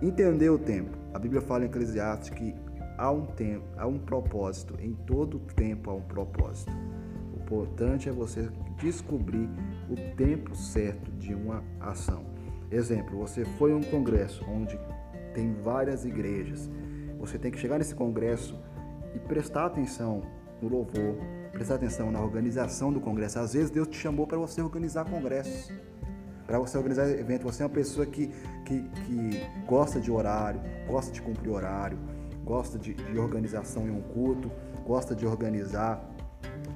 [0.00, 0.96] entender o tempo.
[1.12, 2.54] A Bíblia fala em Eclesiastes que
[2.96, 6.72] há um tempo, há um propósito, em todo tempo há um propósito.
[7.50, 9.50] Importante é você descobrir
[9.90, 12.24] o tempo certo de uma ação.
[12.70, 14.78] Exemplo, você foi a um congresso onde
[15.34, 16.70] tem várias igrejas.
[17.18, 18.56] Você tem que chegar nesse congresso
[19.16, 20.22] e prestar atenção
[20.62, 21.16] no louvor,
[21.50, 23.40] prestar atenção na organização do congresso.
[23.40, 25.72] Às vezes Deus te chamou para você organizar congressos,
[26.46, 27.52] para você organizar eventos.
[27.52, 28.28] Você é uma pessoa que,
[28.64, 31.98] que, que gosta de horário, gosta de cumprir horário,
[32.44, 34.52] gosta de, de organização em um culto,
[34.86, 36.09] gosta de organizar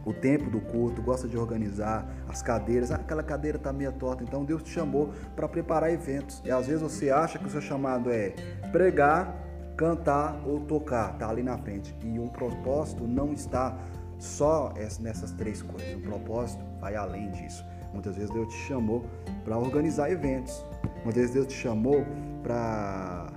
[0.04, 2.90] o tempo do culto, gosta de organizar as cadeiras.
[2.90, 6.42] Ah, aquela cadeira está meio torta, então Deus te chamou para preparar eventos.
[6.44, 8.34] E às vezes você acha que o seu chamado é
[8.70, 9.34] pregar,
[9.76, 11.96] cantar ou tocar, tá ali na frente.
[12.02, 13.76] E um propósito não está
[14.18, 15.94] só nessas três coisas.
[15.96, 17.64] O propósito vai além disso.
[17.92, 19.04] Muitas vezes Deus te chamou
[19.44, 20.64] para organizar eventos.
[21.04, 22.04] Muitas vezes Deus te chamou
[22.42, 23.32] para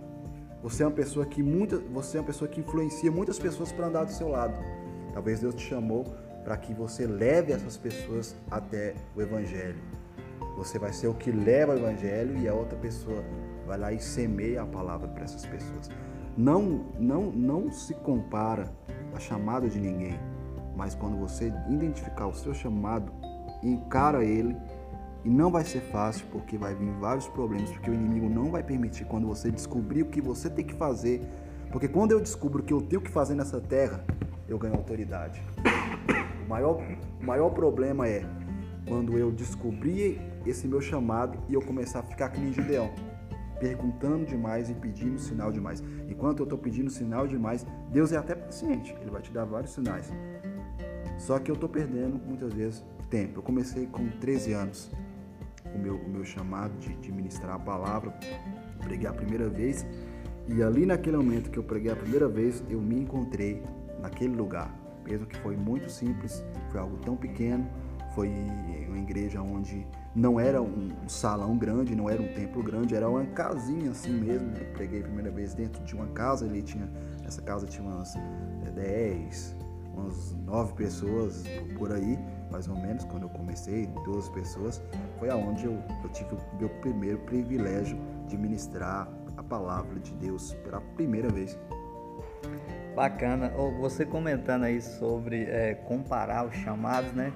[0.62, 3.88] você é uma pessoa que muita, você é uma pessoa que influencia muitas pessoas para
[3.88, 4.58] andar do seu lado.
[5.14, 6.06] Talvez Deus te chamou
[6.48, 9.76] para que você leve essas pessoas até o Evangelho.
[10.56, 13.22] Você vai ser o que leva o Evangelho e a outra pessoa
[13.66, 15.90] vai lá e semeia a palavra para essas pessoas.
[16.38, 18.72] Não, não, não se compara
[19.14, 20.18] a chamada de ninguém,
[20.74, 23.12] mas quando você identificar o seu chamado,
[23.62, 24.56] encara ele
[25.26, 28.64] e não vai ser fácil porque vai vir vários problemas, porque o inimigo não vai
[28.64, 31.28] permitir quando você descobrir o que você tem que fazer.
[31.74, 34.02] Porque quando eu descubro o que eu tenho que fazer nessa terra,
[34.48, 35.44] eu ganho autoridade.
[36.48, 36.82] O maior,
[37.22, 38.26] o maior problema é
[38.88, 42.90] quando eu descobri esse meu chamado e eu começar a ficar que nem Gideão,
[43.60, 45.84] perguntando demais e pedindo sinal demais.
[46.08, 49.74] Enquanto eu estou pedindo sinal demais, Deus é até paciente, Ele vai te dar vários
[49.74, 50.10] sinais.
[51.18, 53.40] Só que eu estou perdendo muitas vezes tempo.
[53.40, 54.90] Eu comecei com 13 anos
[55.76, 58.18] o meu, o meu chamado de, de ministrar a palavra,
[58.80, 59.86] preguei a primeira vez
[60.48, 63.62] e ali naquele momento que eu preguei a primeira vez, eu me encontrei
[64.02, 64.74] naquele lugar
[65.08, 67.68] mesmo que foi muito simples, foi algo tão pequeno,
[68.14, 68.32] foi
[68.88, 73.24] uma igreja onde não era um salão grande, não era um templo grande, era uma
[73.28, 74.52] casinha assim mesmo.
[74.58, 76.90] Eu preguei a primeira vez dentro de uma casa, ele tinha,
[77.24, 78.16] essa casa tinha umas
[78.74, 81.44] 10, é, umas 9 pessoas
[81.78, 82.18] por aí,
[82.52, 84.82] mais ou menos, quando eu comecei, 12 pessoas,
[85.20, 90.54] foi aonde eu, eu tive o meu primeiro privilégio de ministrar a palavra de Deus
[90.64, 91.58] pela primeira vez.
[92.96, 93.50] Bacana.
[93.80, 97.32] Você comentando aí sobre é, comparar os chamados, né?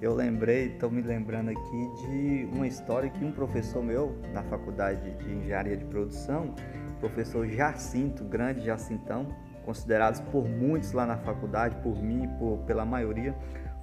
[0.00, 5.10] Eu lembrei, estou me lembrando aqui de uma história que um professor meu na faculdade
[5.16, 6.54] de engenharia de produção,
[7.00, 9.26] professor Jacinto, grande Jacintão,
[9.64, 13.34] considerados por muitos lá na faculdade, por mim, por, pela maioria,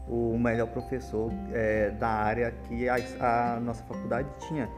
[0.08, 4.70] o melhor professor é, da área que a, a, nossa faculdade tinha.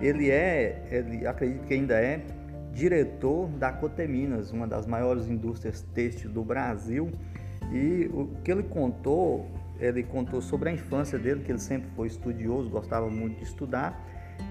[0.00, 2.20] Ele é, ele acredito que ainda é
[2.78, 7.10] diretor da Coteminas, uma das maiores indústrias têxteis do Brasil.
[7.72, 12.06] E o que ele contou, ele contou sobre a infância dele, que ele sempre foi
[12.06, 14.00] estudioso, gostava muito de estudar,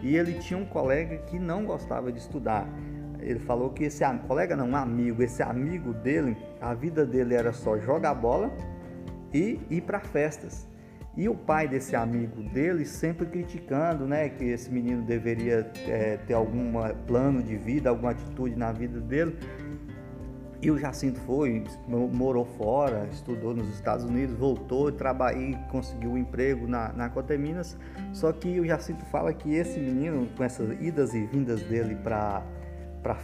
[0.04, 2.68] e ele tinha um colega que não gostava de estudar.
[3.22, 7.54] Ele falou que esse colega não, um amigo, esse amigo dele, a vida dele era
[7.54, 8.52] só jogar bola
[9.34, 10.68] e ir para festas.
[11.18, 16.36] E o pai desse amigo dele sempre criticando, né, que esse menino deveria é, ter
[16.36, 16.72] algum
[17.08, 19.36] plano de vida, alguma atitude na vida dele.
[20.62, 26.68] E o Jacinto foi, morou fora, estudou nos Estados Unidos, voltou e conseguiu um emprego
[26.68, 27.76] na, na Coteminas.
[28.14, 32.44] Só que o Jacinto fala que esse menino, com essas idas e vindas dele para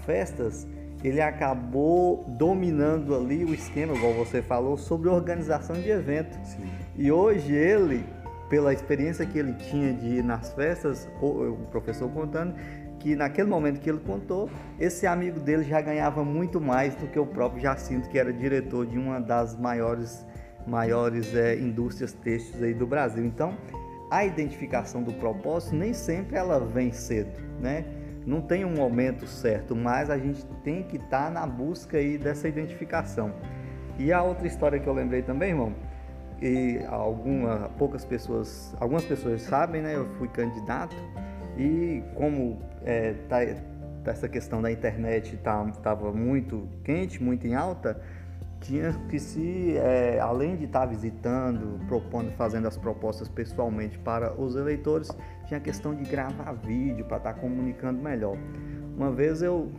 [0.06, 0.67] festas,
[1.03, 6.38] ele acabou dominando ali o esquema, igual você falou, sobre organização de evento.
[6.43, 6.83] Sim.
[6.95, 8.06] E hoje ele,
[8.49, 12.53] pela experiência que ele tinha de ir nas festas, o professor contando,
[12.99, 17.19] que naquele momento que ele contou, esse amigo dele já ganhava muito mais do que
[17.19, 20.25] o próprio Jacinto, que era diretor de uma das maiores,
[20.65, 23.25] maiores é, indústrias têxteis aí do Brasil.
[23.25, 23.58] Então,
[24.10, 27.84] a identificação do propósito nem sempre ela vem cedo, né?
[28.25, 32.17] Não tem um momento certo, mas a gente tem que estar tá na busca aí
[32.17, 33.34] dessa identificação.
[33.99, 35.73] E a outra história que eu lembrei também, irmão,
[36.43, 39.95] e alguma, poucas pessoas, algumas pessoas sabem, né?
[39.95, 40.93] Eu fui candidato
[41.58, 43.38] e como é, tá,
[44.06, 48.01] essa questão da internet estava tá, muito quente, muito em alta,
[48.60, 54.34] tinha que se, é, além de estar tá visitando, propondo, fazendo as propostas pessoalmente para
[54.34, 55.10] os eleitores,
[55.45, 58.38] tinha a questão de gravar vídeo para estar tá comunicando melhor.
[58.97, 59.71] Uma vez eu,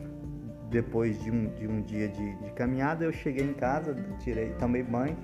[0.70, 4.83] depois de um, de um dia de, de caminhada, eu cheguei em casa, tirei, tomei
[4.83, 5.16] banho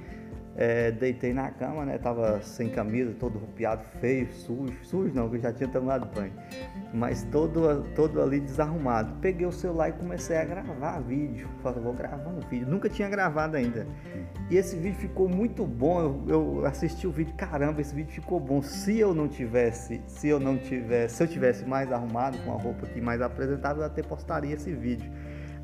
[0.61, 1.96] é, deitei na cama, né?
[1.96, 4.77] Tava sem camisa, todo rupiado, feio, sujo.
[4.83, 6.35] Sujo não, que eu já tinha tomado banho.
[6.92, 9.14] Mas todo, todo ali desarrumado.
[9.23, 11.49] Peguei o celular e comecei a gravar vídeo.
[11.62, 12.68] Falei, vou gravar um vídeo.
[12.68, 13.87] Nunca tinha gravado ainda.
[14.51, 15.99] E esse vídeo ficou muito bom.
[15.99, 18.61] Eu, eu, assisti o vídeo, caramba, esse vídeo ficou bom.
[18.61, 22.59] Se eu não tivesse, se eu não tivesse, se eu tivesse mais arrumado, com a
[22.59, 25.11] roupa aqui mais apresentável, eu até postaria esse vídeo.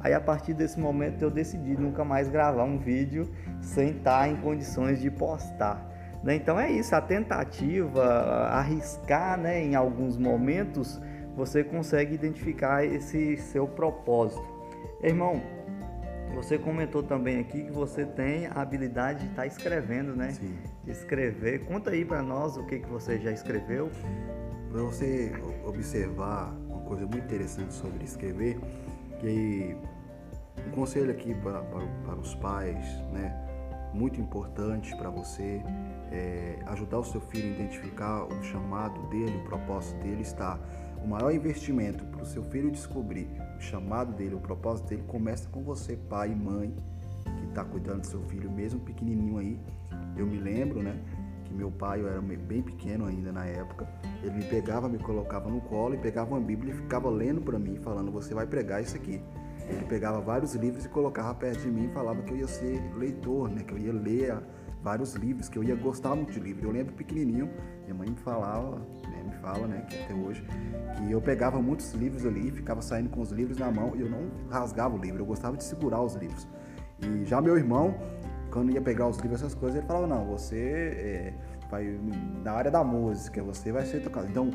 [0.00, 3.30] Aí a partir desse momento eu decidi nunca mais gravar um vídeo
[3.60, 5.84] sem estar em condições de postar.
[6.22, 6.36] Né?
[6.36, 8.04] Então é isso, a tentativa,
[8.50, 11.00] arriscar né, em alguns momentos,
[11.36, 14.44] você consegue identificar esse seu propósito.
[15.02, 15.42] Irmão,
[16.34, 20.30] você comentou também aqui que você tem a habilidade de estar escrevendo, né?
[20.32, 20.54] Sim.
[20.86, 21.64] Escrever.
[21.64, 23.90] Conta aí para nós o que, que você já escreveu.
[24.70, 25.32] Para você
[25.64, 28.58] observar uma coisa muito interessante sobre escrever,
[29.20, 29.76] que
[30.66, 33.42] um conselho aqui para, para, para os pais, né?
[33.92, 35.62] Muito importante para você
[36.12, 40.58] é ajudar o seu filho a identificar o chamado dele, o propósito dele está.
[41.02, 45.48] O maior investimento para o seu filho descobrir o chamado dele, o propósito dele, começa
[45.48, 46.74] com você, pai e mãe,
[47.38, 49.58] que está cuidando do seu filho, mesmo pequenininho aí.
[50.16, 51.00] Eu me lembro, né?
[51.56, 53.88] Meu pai, eu era bem pequeno ainda na época,
[54.22, 57.58] ele me pegava, me colocava no colo e pegava uma Bíblia e ficava lendo para
[57.58, 59.22] mim, falando: Você vai pregar isso aqui.
[59.68, 62.80] Ele pegava vários livros e colocava perto de mim e falava que eu ia ser
[62.96, 63.64] leitor, né?
[63.64, 64.38] Que eu ia ler
[64.86, 66.68] vários livros, que eu ia gostar muito de livro.
[66.68, 67.50] Eu lembro pequenininho,
[67.82, 68.76] minha mãe me falava,
[69.08, 70.46] né, me fala, né, que até hoje,
[70.96, 74.08] que eu pegava muitos livros ali, ficava saindo com os livros na mão e eu
[74.08, 76.46] não rasgava o livro, eu gostava de segurar os livros.
[77.00, 77.96] E já meu irmão,
[78.52, 81.34] quando ia pegar os livros, essas coisas, ele falava, não, você é,
[81.70, 81.98] vai
[82.44, 84.26] na área da música, você vai ser tocado.
[84.28, 84.50] Então,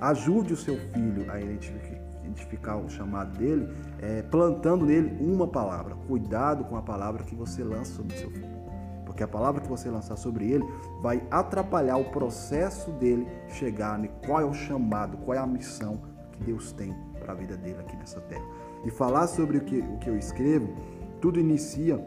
[0.00, 3.68] ajude o seu filho a identificar o chamado dele,
[4.00, 5.94] é, plantando nele uma palavra.
[6.06, 8.62] Cuidado com a palavra que você lança sobre o seu filho.
[9.04, 10.64] Porque a palavra que você lançar sobre ele
[11.02, 16.00] vai atrapalhar o processo dele chegar em qual é o chamado, qual é a missão
[16.32, 18.44] que Deus tem para a vida dele aqui nessa terra.
[18.84, 20.74] E falar sobre o que, o que eu escrevo,
[21.20, 22.02] tudo inicia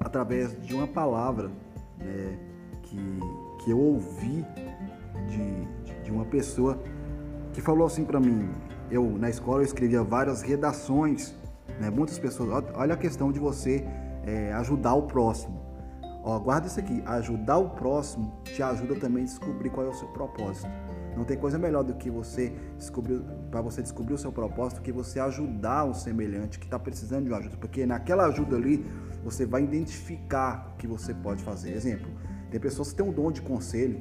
[0.00, 1.50] através de uma palavra
[1.98, 2.38] né,
[2.82, 3.20] que,
[3.64, 4.44] que eu ouvi
[5.26, 6.78] de, de, uma pessoa
[7.52, 8.50] que falou assim para mim:
[8.90, 11.34] eu na escola eu escrevia várias redações,
[11.80, 11.88] né?
[11.88, 13.84] Muitas pessoas, olha a questão de você
[14.24, 15.64] é, ajudar o próximo.
[16.22, 19.94] Ó, guarda isso aqui, ajudar o próximo te ajuda também a descobrir qual é o
[19.94, 20.70] seu propósito.
[21.16, 24.90] Não tem coisa melhor do que você descobrir, para você descobrir o seu propósito, que
[24.90, 28.84] você ajudar o semelhante que está precisando de uma ajuda, porque naquela ajuda ali
[29.22, 31.72] você vai identificar o que você pode fazer.
[31.72, 32.10] Exemplo,
[32.54, 34.00] tem pessoas que têm um dom de conselho,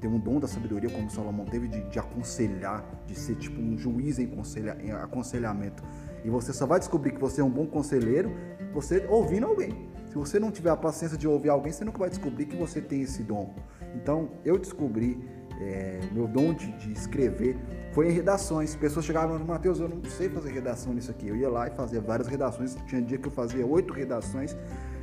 [0.00, 3.76] tem um dom da sabedoria, como Salomão teve, de, de aconselhar, de ser tipo um
[3.76, 5.82] juiz em, conselha, em aconselhamento.
[6.24, 8.30] E você só vai descobrir que você é um bom conselheiro
[8.72, 9.90] você ouvindo alguém.
[10.06, 12.80] Se você não tiver a paciência de ouvir alguém, você nunca vai descobrir que você
[12.80, 13.56] tem esse dom.
[13.96, 15.20] Então, eu descobri
[15.60, 17.56] é, meu dom de, de, escrever
[17.90, 18.76] foi em redações.
[18.76, 21.26] Pessoas chegavam e Mateus, eu não sei fazer redação nisso aqui.
[21.26, 22.76] Eu ia lá e fazia várias redações.
[22.86, 24.56] Tinha dia que eu fazia oito redações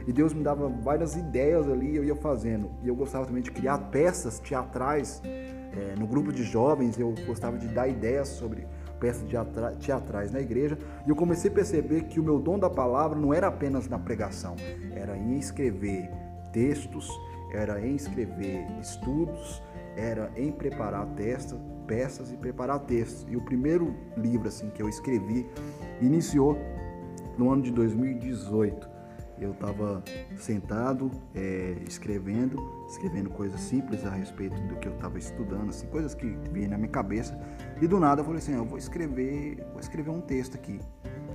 [0.08, 2.72] e Deus me dava várias ideias ali eu ia fazendo.
[2.82, 5.22] E eu gostava também de criar peças teatrais.
[5.26, 8.66] É, no grupo de jovens, eu gostava de dar ideias sobre
[9.02, 9.28] peças
[9.80, 10.78] teatrais na igreja.
[11.06, 14.00] E eu comecei a perceber que o meu dom da palavra não era apenas na
[14.00, 14.56] pregação,
[14.96, 16.10] era em escrever
[16.54, 17.10] textos,
[17.54, 19.62] era em escrever estudos,
[19.98, 23.26] era em preparar textos, peças e preparar textos.
[23.30, 25.46] E o primeiro livro assim que eu escrevi
[26.02, 26.58] iniciou
[27.38, 28.97] no ano de 2018
[29.40, 30.04] eu estava
[30.36, 36.14] sentado é, escrevendo, escrevendo coisas simples a respeito do que eu estava estudando, assim, coisas
[36.14, 37.38] que vinham na minha cabeça.
[37.82, 40.80] E do nada eu falei assim, ah, eu vou escrever, vou escrever um texto aqui.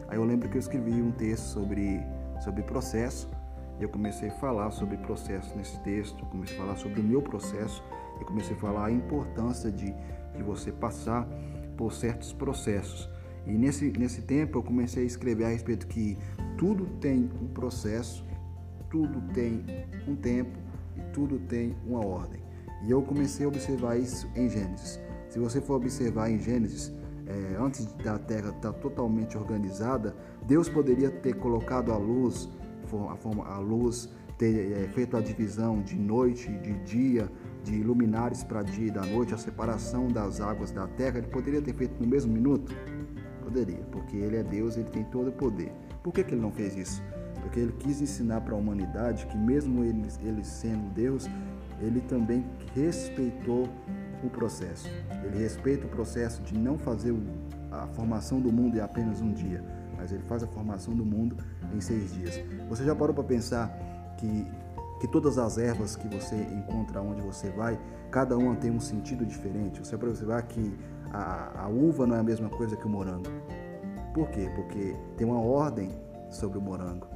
[0.09, 2.01] Aí eu lembro que eu escrevi um texto sobre
[2.43, 3.31] sobre processo.
[3.79, 7.23] E eu comecei a falar sobre processo nesse texto, comecei a falar sobre o meu
[7.23, 7.83] processo
[8.21, 9.95] e comecei a falar a importância de,
[10.35, 11.27] de você passar
[11.77, 13.09] por certos processos.
[13.47, 16.17] E nesse, nesse tempo eu comecei a escrever a respeito que
[16.57, 18.25] tudo tem um processo,
[18.91, 19.65] tudo tem
[20.07, 20.59] um tempo
[20.97, 22.41] e tudo tem uma ordem.
[22.85, 25.01] E eu comecei a observar isso em Gênesis.
[25.29, 26.93] Se você for observar em Gênesis,
[27.27, 30.15] é, antes da Terra estar totalmente organizada,
[30.47, 32.49] Deus poderia ter colocado a luz,
[33.11, 37.31] a, forma, a luz, ter é, feito a divisão de noite, de dia,
[37.63, 41.63] de luminares para dia e da noite, a separação das águas da terra, ele poderia
[41.63, 42.75] ter feito no mesmo minuto?
[43.53, 45.75] Poderia, porque ele é Deus, ele tem todo o poder.
[46.03, 47.03] Por que, que ele não fez isso?
[47.43, 51.29] Porque ele quis ensinar para a humanidade que, mesmo ele, ele sendo Deus,
[51.79, 53.69] ele também respeitou
[54.25, 54.89] o processo.
[55.23, 57.15] Ele respeita o processo de não fazer
[57.71, 59.63] a formação do mundo em apenas um dia,
[59.99, 61.37] mas ele faz a formação do mundo
[61.75, 62.41] em seis dias.
[62.71, 63.69] Você já parou para pensar
[64.17, 64.47] que
[64.99, 67.77] que todas as ervas que você encontra onde você vai,
[68.09, 69.85] cada uma tem um sentido diferente.
[69.85, 70.79] Você vai observar que
[71.13, 73.31] a, a uva não é a mesma coisa que o morango.
[74.15, 74.51] Por quê?
[74.55, 75.91] Porque tem uma ordem
[76.31, 77.07] sobre o morango,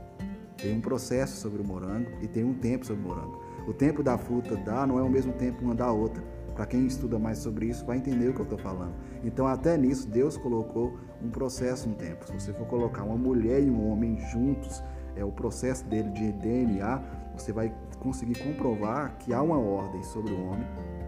[0.56, 3.40] tem um processo sobre o morango e tem um tempo sobre o morango.
[3.66, 6.22] O tempo da fruta dar não é o mesmo tempo uma da outra.
[6.54, 8.94] Para quem estuda mais sobre isso, vai entender o que eu estou falando.
[9.22, 12.26] Então, até nisso, Deus colocou um processo, um tempo.
[12.26, 14.82] Se você for colocar uma mulher e um homem juntos,
[15.14, 17.02] é o processo dele de DNA,
[17.36, 20.66] você vai conseguir comprovar que há uma ordem sobre o homem,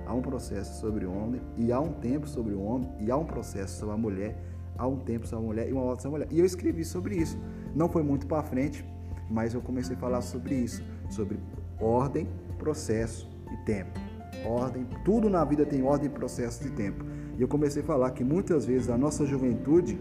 [0.09, 3.17] há um processo sobre o homem, e há um tempo sobre o homem, e há
[3.17, 4.43] um processo sobre a mulher,
[4.77, 6.29] há um tempo sobre a mulher e uma ordem sobre a mulher.
[6.33, 7.39] E eu escrevi sobre isso.
[7.75, 8.85] Não foi muito para frente,
[9.31, 11.39] mas eu comecei a falar sobre isso, sobre
[11.79, 12.27] ordem,
[12.59, 14.01] processo e tempo.
[14.47, 17.05] Ordem, tudo na vida tem ordem, processo e tempo.
[17.37, 19.99] E eu comecei a falar que muitas vezes a nossa juventude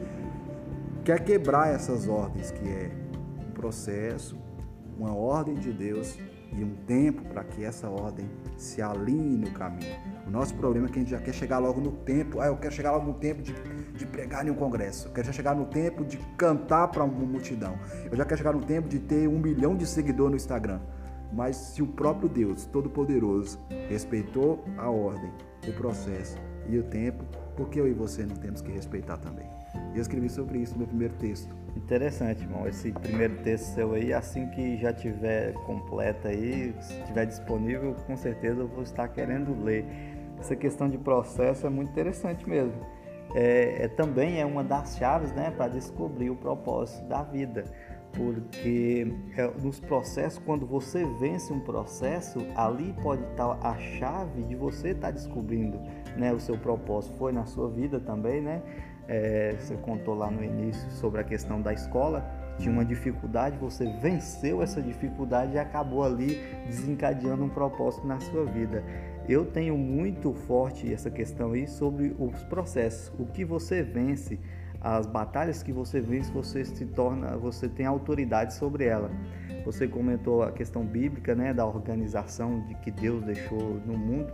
[1.03, 2.91] quer quebrar essas ordens, que é
[3.45, 4.37] um processo,
[4.97, 6.17] uma ordem de Deus
[6.51, 9.95] e um tempo para que essa ordem se alinhe no caminho.
[10.25, 12.39] O nosso problema é que a gente já quer chegar logo no tempo.
[12.39, 13.53] Ah, eu quero chegar logo no tempo de,
[13.93, 15.07] de pregar em um congresso.
[15.07, 17.77] Eu quero já chegar no tempo de cantar para uma multidão.
[18.09, 20.79] Eu já quero chegar no tempo de ter um milhão de seguidores no Instagram.
[21.31, 25.31] Mas se o próprio Deus Todo-Poderoso respeitou a ordem,
[25.67, 26.37] o processo
[26.69, 27.23] e o tempo,
[27.55, 29.45] por que eu e você não temos que respeitar também?
[29.93, 31.53] Eu escrevi sobre isso no meu primeiro texto.
[31.77, 32.67] Interessante, irmão.
[32.67, 38.17] Esse primeiro texto seu aí, assim que já tiver completo aí, se tiver disponível, com
[38.17, 39.85] certeza eu vou estar querendo ler.
[40.39, 42.73] Essa questão de processo é muito interessante mesmo.
[43.35, 47.63] É, é também é uma das chaves, né, para descobrir o propósito da vida
[48.13, 54.55] porque é, nos processos, quando você vence um processo, ali pode estar a chave de
[54.55, 55.79] você estar descobrindo
[56.15, 57.15] né, o seu propósito.
[57.17, 58.61] Foi na sua vida também, né?
[59.07, 63.85] É, você contou lá no início sobre a questão da escola, tinha uma dificuldade, você
[64.01, 68.83] venceu essa dificuldade e acabou ali desencadeando um propósito na sua vida.
[69.29, 74.39] Eu tenho muito forte essa questão aí sobre os processos, o que você vence,
[74.81, 79.09] as batalhas que você vence, você se torna, você tem autoridade sobre ela.
[79.65, 84.31] Você comentou a questão bíblica, né, da organização de que Deus deixou no mundo,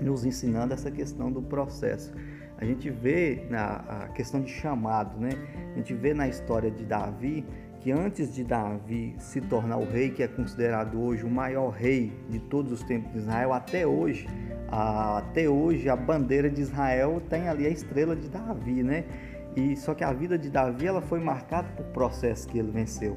[0.00, 2.12] nos ensinando essa questão do processo
[2.60, 5.30] a gente vê na a questão de chamado, né?
[5.72, 7.44] A gente vê na história de Davi
[7.80, 12.12] que antes de Davi se tornar o rei que é considerado hoje o maior rei
[12.28, 14.28] de todos os tempos de Israel, até hoje,
[14.68, 19.04] até hoje a bandeira de Israel tem ali a estrela de Davi, né?
[19.56, 23.16] E só que a vida de Davi ela foi marcada por processos que ele venceu.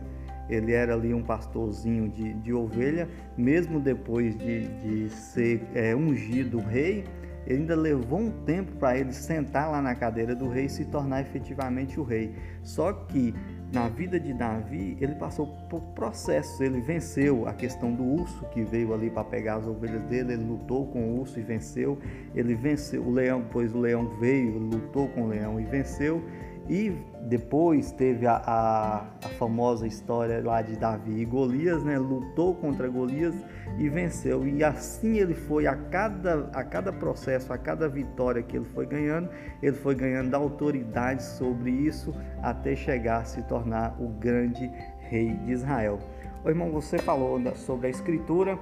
[0.50, 6.60] Ele era ali um pastorzinho de, de ovelha, mesmo depois de, de ser é, ungido
[6.60, 7.04] rei,
[7.46, 10.86] ele ainda levou um tempo para ele sentar lá na cadeira do rei e se
[10.86, 12.34] tornar efetivamente o rei.
[12.62, 13.34] Só que
[13.74, 18.64] na vida de Davi, ele passou por processos, ele venceu a questão do urso que
[18.64, 21.98] veio ali para pegar as ovelhas dele, ele lutou com o urso e venceu.
[22.36, 26.24] Ele venceu o leão, pois o leão veio, lutou com o leão e venceu.
[26.70, 31.98] E depois teve a, a, a, famosa história lá de Davi e Golias, né?
[31.98, 33.36] Lutou contra Golias
[33.78, 34.48] e venceu.
[34.48, 38.86] E assim ele foi a cada, a cada processo, a cada vitória que ele foi
[38.86, 39.30] ganhando,
[39.62, 45.52] ele foi ganhando autoridade sobre isso até chegar a se tornar o grande rei de
[45.52, 46.00] Israel.
[46.46, 48.58] Ô irmão, você falou sobre a escritura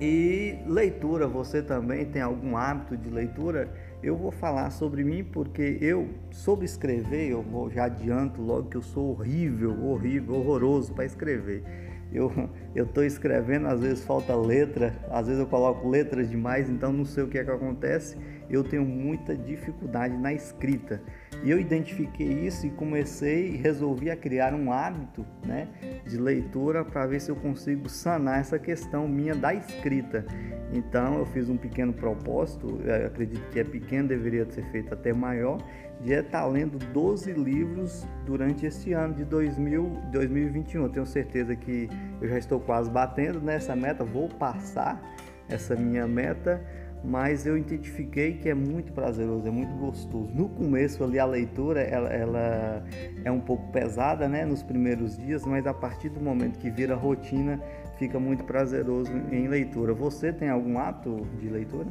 [0.00, 1.26] e leitura.
[1.26, 3.68] Você também tem algum hábito de leitura?
[4.02, 6.08] eu vou falar sobre mim porque eu
[6.38, 11.64] soube escrever, eu vou já adianto logo que eu sou horrível, horrível, horroroso para escrever.
[12.12, 12.32] Eu
[12.74, 17.04] eu estou escrevendo, às vezes falta letra, às vezes eu coloco letras demais, então não
[17.04, 18.16] sei o que é que acontece
[18.50, 21.00] eu tenho muita dificuldade na escrita.
[21.42, 25.68] E eu identifiquei isso e comecei e resolvi a criar um hábito né,
[26.06, 30.24] de leitura para ver se eu consigo sanar essa questão minha da escrita.
[30.72, 35.58] Então eu fiz um pequeno propósito, acredito que é pequeno, deveria ser feito até maior,
[36.00, 40.82] de estar lendo 12 livros durante este ano de 2000, 2021.
[40.82, 41.88] Eu tenho certeza que
[42.20, 45.00] eu já estou quase batendo nessa meta, vou passar
[45.48, 46.62] essa minha meta
[47.02, 50.30] mas eu identifiquei que é muito prazeroso, é muito gostoso.
[50.34, 52.84] No começo ali a leitura ela, ela,
[53.24, 56.94] é um pouco pesada, né, nos primeiros dias, mas a partir do momento que vira
[56.94, 57.60] rotina
[57.98, 59.92] fica muito prazeroso em leitura.
[59.94, 61.86] Você tem algum hábito de leitura?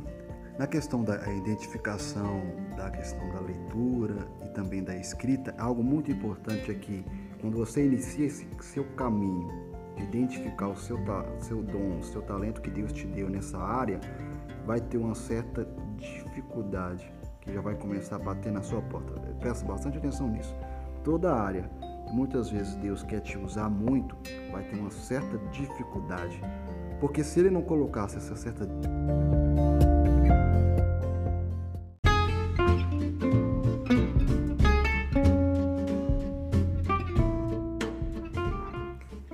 [0.57, 2.41] Na questão da identificação
[2.75, 7.05] da questão da leitura e também da escrita, algo muito importante aqui,
[7.41, 9.49] quando você inicia esse seu caminho
[9.95, 10.97] de identificar o seu,
[11.39, 13.99] seu dom, o seu talento que Deus te deu nessa área,
[14.65, 19.13] vai ter uma certa dificuldade que já vai começar a bater na sua porta.
[19.39, 20.55] Presta bastante atenção nisso.
[21.03, 21.69] Toda área,
[22.11, 24.15] muitas vezes Deus quer te usar muito,
[24.51, 26.41] vai ter uma certa dificuldade.
[26.99, 28.67] Porque se ele não colocasse essa certa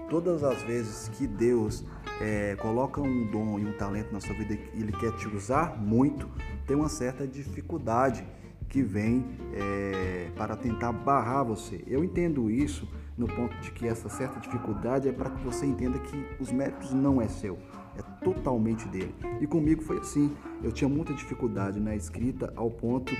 [0.10, 1.84] Todas as vezes que Deus
[2.22, 5.78] é, coloca um dom e um talento na sua vida e ele quer te usar
[5.78, 6.30] muito,
[6.68, 8.26] tem uma certa dificuldade
[8.70, 11.84] que vem é, para tentar barrar você.
[11.86, 12.88] Eu entendo isso
[13.18, 16.94] no ponto de que essa certa dificuldade é para que você entenda que os méritos
[16.94, 17.58] não é seu,
[17.98, 19.14] é totalmente dele.
[19.42, 20.36] E comigo foi assim.
[20.64, 23.14] Eu tinha muita dificuldade na escrita ao ponto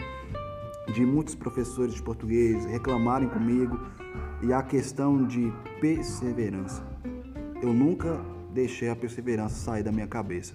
[0.94, 3.80] de muitos professores de português reclamarem comigo
[4.42, 6.86] e a questão de perseverança.
[7.62, 8.20] Eu nunca
[8.54, 10.54] deixei a perseverança sair da minha cabeça.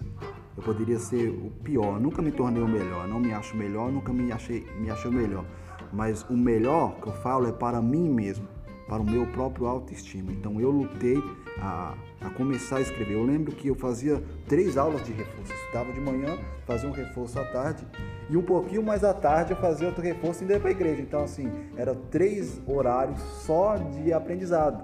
[0.57, 4.13] Eu poderia ser o pior, nunca me tornei o melhor, não me acho melhor, nunca
[4.13, 5.45] me achei, me achei o melhor.
[5.93, 8.47] Mas o melhor que eu falo é para mim mesmo,
[8.89, 10.33] para o meu próprio autoestima.
[10.33, 11.17] Então eu lutei
[11.61, 13.15] a, a começar a escrever.
[13.15, 15.53] Eu lembro que eu fazia três aulas de reforço.
[15.67, 17.87] estava de manhã, fazia um reforço à tarde
[18.31, 21.03] e um pouquinho mais à tarde eu fazia outro reforço e ia para a igreja.
[21.03, 24.83] Então assim, eram três horários só de aprendizado.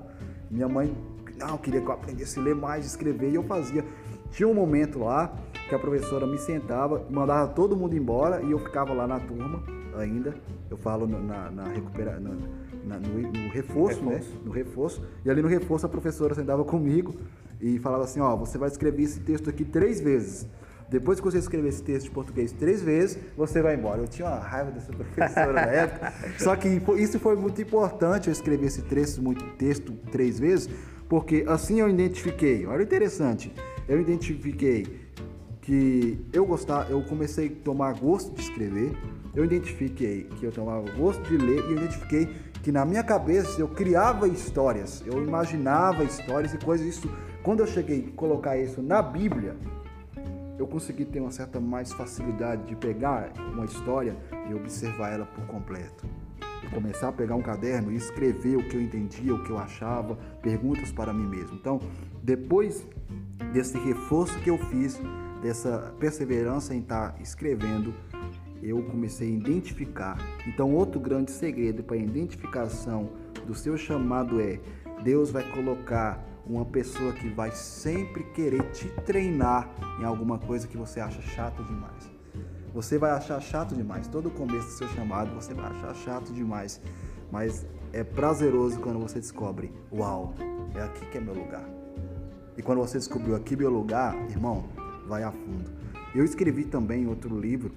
[0.51, 0.95] Minha mãe
[1.37, 3.85] não, queria que eu aprendesse a ler mais, escrever, e eu fazia.
[4.31, 5.33] Tinha um momento lá
[5.69, 9.63] que a professora me sentava, mandava todo mundo embora e eu ficava lá na turma
[9.97, 10.35] ainda.
[10.71, 12.21] Eu falo na, na recupera,
[12.85, 14.17] na, no, no, reforço, né?
[14.17, 14.41] reforço, né?
[14.45, 15.03] No reforço.
[15.25, 17.15] E ali no reforço a professora sentava comigo
[17.61, 20.47] e falava assim, ó, você vai escrever esse texto aqui três vezes.
[20.89, 24.03] Depois que você escrever esse texto de português três vezes, você vai embora.
[24.03, 26.13] Eu tinha uma raiva dessa professora na época.
[26.39, 26.69] Só que
[26.99, 30.69] isso foi muito importante, eu escrever esse texto, muito texto três vezes,
[31.09, 33.53] porque assim eu identifiquei, olha interessante,
[33.89, 35.05] eu identifiquei
[35.61, 38.93] que eu gostar, eu comecei a tomar gosto de escrever,
[39.35, 42.29] eu identifiquei que eu tomava gosto de ler e eu identifiquei
[42.65, 47.11] que na minha cabeça eu criava histórias, eu imaginava histórias e coisas isso.
[47.43, 49.55] Quando eu cheguei a colocar isso na Bíblia,
[50.59, 54.17] eu consegui ter uma certa mais facilidade de pegar uma história
[54.49, 56.07] e observar ela por completo
[56.73, 60.17] começar a pegar um caderno e escrever o que eu entendia, o que eu achava,
[60.43, 61.55] perguntas para mim mesmo.
[61.55, 61.79] Então,
[62.23, 62.85] depois
[63.53, 65.01] desse reforço que eu fiz,
[65.41, 67.95] dessa perseverança em estar escrevendo,
[68.65, 70.19] eu comecei a identificar.
[70.47, 73.11] Então, outro grande segredo para a identificação
[73.47, 74.59] do seu chamado é:
[75.03, 79.69] Deus vai colocar uma pessoa que vai sempre querer te treinar
[80.01, 82.11] em alguma coisa que você acha chato demais.
[82.73, 84.09] Você vai achar chato demais.
[84.09, 86.81] Todo o começo do seu chamado você vai achar chato demais.
[87.31, 90.35] Mas é prazeroso quando você descobre: Uau,
[90.75, 91.65] é aqui que é meu lugar.
[92.57, 94.65] E quando você descobriu aqui meu lugar, irmão,
[95.07, 95.71] vai a fundo.
[96.15, 97.73] Eu escrevi também outro livro,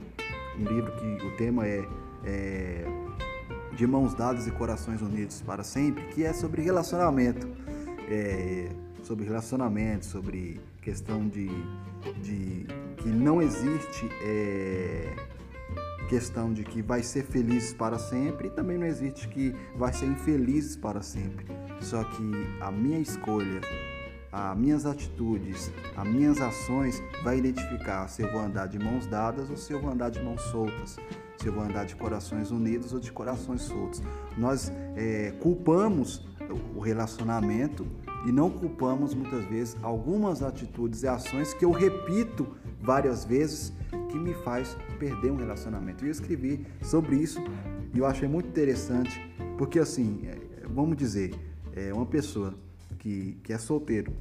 [0.60, 1.88] um livro que o tema é,
[2.24, 2.86] é
[3.74, 7.47] De Mãos Dadas e Corações Unidos para Sempre, que é sobre relacionamento.
[8.10, 8.70] É,
[9.03, 11.47] sobre relacionamento, sobre questão de,
[12.22, 12.66] de
[12.97, 15.16] que não existe é,
[16.10, 20.08] questão de que vai ser feliz para sempre e também não existe que vai ser
[20.08, 21.45] infeliz para sempre.
[21.80, 23.62] Só que a minha escolha,
[24.32, 29.50] as minhas atitudes, as minhas ações vai identificar se eu vou andar de mãos dadas
[29.50, 30.98] ou se eu vou andar de mãos soltas,
[31.38, 34.02] se eu vou andar de corações unidos ou de corações soltos.
[34.38, 36.26] Nós é, culpamos
[36.76, 37.86] o relacionamento
[38.26, 42.48] e não culpamos muitas vezes algumas atitudes e ações que eu repito
[42.82, 43.74] várias vezes
[44.10, 46.04] que me faz perder um relacionamento.
[46.04, 47.42] E eu escrevi sobre isso
[47.94, 49.20] e eu achei muito interessante,
[49.58, 51.34] porque assim, é, vamos dizer,
[51.74, 52.54] é uma pessoa
[52.98, 54.14] que, que é solteiro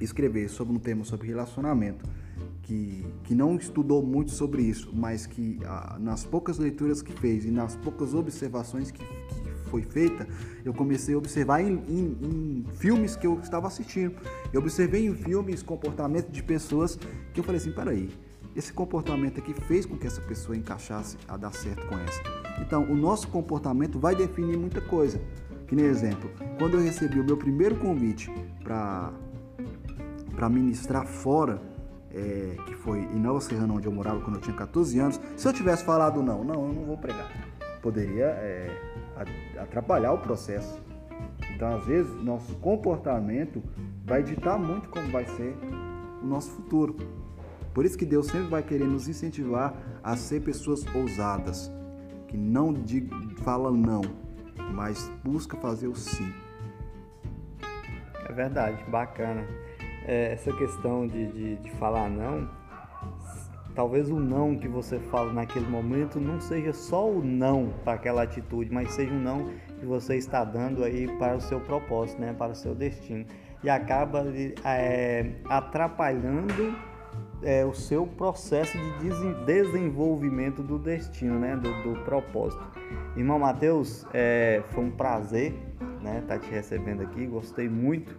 [0.00, 2.04] escrever sobre um tema sobre relacionamento
[2.64, 7.44] que, que não estudou muito sobre isso, mas que ah, nas poucas leituras que fez
[7.44, 10.26] e nas poucas observações que, que foi feita,
[10.64, 14.14] eu comecei a observar em, em, em, filmes que eu estava assistindo.
[14.52, 16.98] Eu observei em filmes comportamento de pessoas
[17.32, 18.10] que eu falei assim, peraí,
[18.56, 22.22] esse comportamento aqui fez com que essa pessoa encaixasse a dar certo com essa.
[22.60, 25.20] Então, o nosso comportamento vai definir muita coisa.
[25.74, 28.30] Que nem exemplo, quando eu recebi o meu primeiro convite
[28.62, 29.12] para
[30.48, 31.60] ministrar fora,
[32.12, 35.48] é, que foi em Nova Serrana, onde eu morava quando eu tinha 14 anos, se
[35.48, 37.28] eu tivesse falado não, não, eu não vou pregar,
[37.82, 38.70] poderia é,
[39.58, 40.80] atrapalhar o processo.
[41.52, 43.60] Então, às vezes, nosso comportamento
[44.04, 45.56] vai ditar muito como vai ser
[46.22, 46.94] o nosso futuro.
[47.74, 51.68] Por isso que Deus sempre vai querer nos incentivar a ser pessoas ousadas,
[52.28, 52.72] que não
[53.42, 54.02] falam não,
[54.72, 56.32] mas busca fazer o sim.
[58.28, 59.46] É verdade, bacana.
[60.06, 62.48] É, essa questão de, de, de falar não,
[63.74, 68.22] talvez o não que você fala naquele momento não seja só o não para aquela
[68.22, 72.32] atitude, mas seja um não que você está dando aí para o seu propósito, né,
[72.32, 73.24] para o seu destino.
[73.62, 74.24] E acaba
[74.64, 76.76] é, atrapalhando
[77.44, 79.10] é, o seu processo de
[79.44, 82.62] desenvolvimento do destino, né, do, do propósito.
[83.16, 85.54] Irmão Mateus, é, foi um prazer
[86.00, 88.18] né, estar tá te recebendo aqui, gostei muito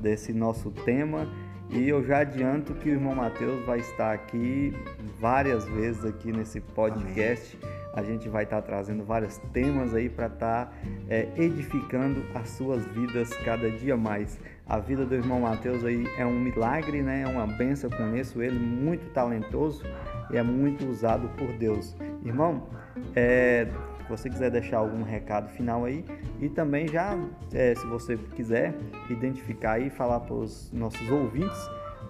[0.00, 1.28] desse nosso tema
[1.70, 4.72] e eu já adianto que o irmão Mateus vai estar aqui
[5.20, 7.58] várias vezes aqui nesse podcast.
[7.62, 7.78] Amém.
[7.94, 10.72] A gente vai estar trazendo vários temas aí para estar
[11.10, 14.38] é, edificando as suas vidas cada dia mais.
[14.68, 17.22] A vida do irmão Mateus aí é um milagre, né?
[17.22, 17.88] É uma benção.
[17.88, 19.82] Conheço ele, muito talentoso
[20.30, 21.96] e é muito usado por Deus.
[22.22, 22.68] Irmão,
[23.16, 23.66] é,
[24.02, 26.04] se você quiser deixar algum recado final aí
[26.38, 27.16] e também já,
[27.54, 28.74] é, se você quiser,
[29.08, 31.58] identificar e falar para os nossos ouvintes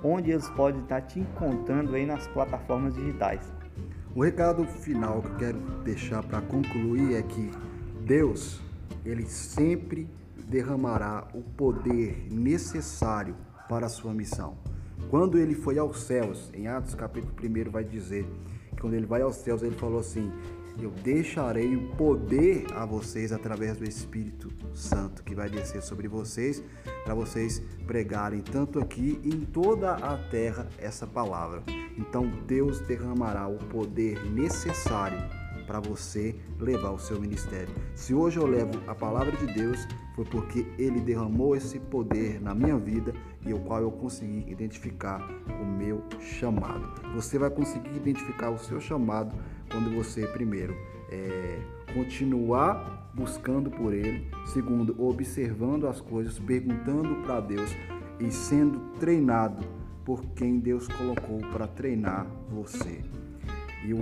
[0.02, 3.52] onde eles podem estar te encontrando aí nas plataformas digitais.
[4.16, 7.52] O recado final que eu quero deixar para concluir é que
[8.04, 8.61] Deus,
[9.04, 10.09] ele sempre
[10.49, 13.36] derramará o poder necessário
[13.68, 14.59] para a sua missão.
[15.11, 18.26] Quando ele foi aos céus, em Atos capítulo 1 vai dizer
[18.70, 20.30] que quando ele vai aos céus, ele falou assim:
[20.80, 26.62] eu deixarei o poder a vocês através do Espírito Santo que vai descer sobre vocês,
[27.05, 31.62] para vocês pregarem tanto aqui e em toda a terra essa palavra.
[31.96, 35.18] Então Deus derramará o poder necessário
[35.68, 37.72] para você levar o seu ministério.
[37.94, 42.54] Se hoje eu levo a palavra de Deus, foi porque ele derramou esse poder na
[42.54, 43.12] minha vida
[43.46, 45.20] e o qual eu consegui identificar
[45.60, 46.88] o meu chamado.
[47.14, 49.36] Você vai conseguir identificar o seu chamado
[49.70, 50.74] quando você, primeiro,
[51.10, 51.60] é,
[51.92, 57.70] continuar buscando por Ele, segundo, observando as coisas, perguntando para Deus
[58.18, 59.64] e sendo treinado
[60.04, 63.02] por quem Deus colocou para treinar você.
[63.84, 63.92] E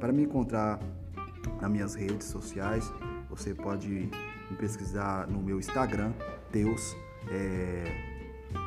[0.00, 0.80] para me encontrar
[1.60, 2.92] nas minhas redes sociais,
[3.28, 6.12] você pode me pesquisar no meu Instagram,
[6.50, 6.96] Deus,
[7.30, 7.84] é,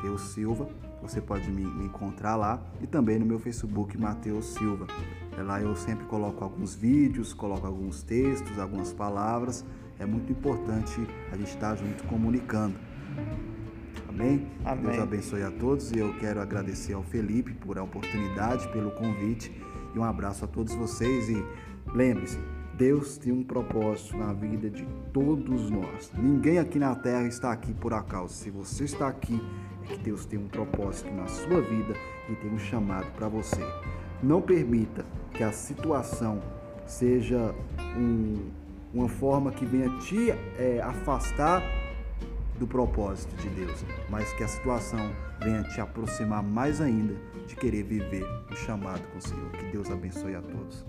[0.02, 0.68] Deus Silva.
[1.02, 4.86] Você pode me, me encontrar lá e também no meu Facebook, Mateus Silva.
[5.38, 9.64] É lá eu sempre coloco alguns vídeos, coloco alguns textos, algumas palavras.
[9.98, 12.74] É muito importante a gente estar junto comunicando.
[14.08, 14.48] Amém?
[14.64, 14.84] Amém?
[14.84, 19.52] Deus abençoe a todos e eu quero agradecer ao Felipe por a oportunidade, pelo convite
[19.94, 21.44] e um abraço a todos vocês e
[21.94, 22.38] lembre-se,
[22.76, 26.12] Deus tem um propósito na vida de todos nós.
[26.14, 28.34] Ninguém aqui na terra está aqui por acaso.
[28.34, 29.40] Se você está aqui,
[29.84, 31.94] é que Deus tem um propósito na sua vida
[32.28, 33.62] e tem um chamado para você.
[34.22, 36.42] Não permita que a situação
[36.86, 37.54] seja
[37.96, 38.50] um,
[38.92, 41.62] uma forma que venha te é, afastar
[42.58, 45.12] do propósito de Deus, mas que a situação
[45.42, 47.14] venha te aproximar mais ainda
[47.46, 49.50] de querer viver o chamado com o Senhor.
[49.52, 50.84] Que Deus abençoe a todos.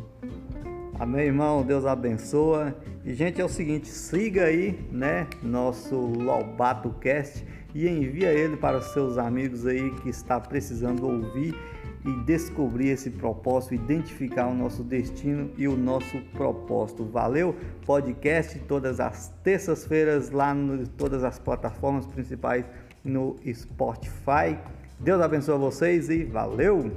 [0.99, 1.63] Amém, irmão.
[1.63, 2.75] Deus abençoa.
[3.05, 7.45] E gente, é o seguinte, siga aí, né, nosso Lobato Cast
[7.75, 11.55] e envia ele para os seus amigos aí que está precisando ouvir
[12.03, 17.05] e descobrir esse propósito, identificar o nosso destino e o nosso propósito.
[17.05, 17.55] Valeu?
[17.85, 22.65] Podcast todas as terças-feiras lá em todas as plataformas principais
[23.03, 24.57] no Spotify.
[24.99, 26.91] Deus abençoe vocês e valeu!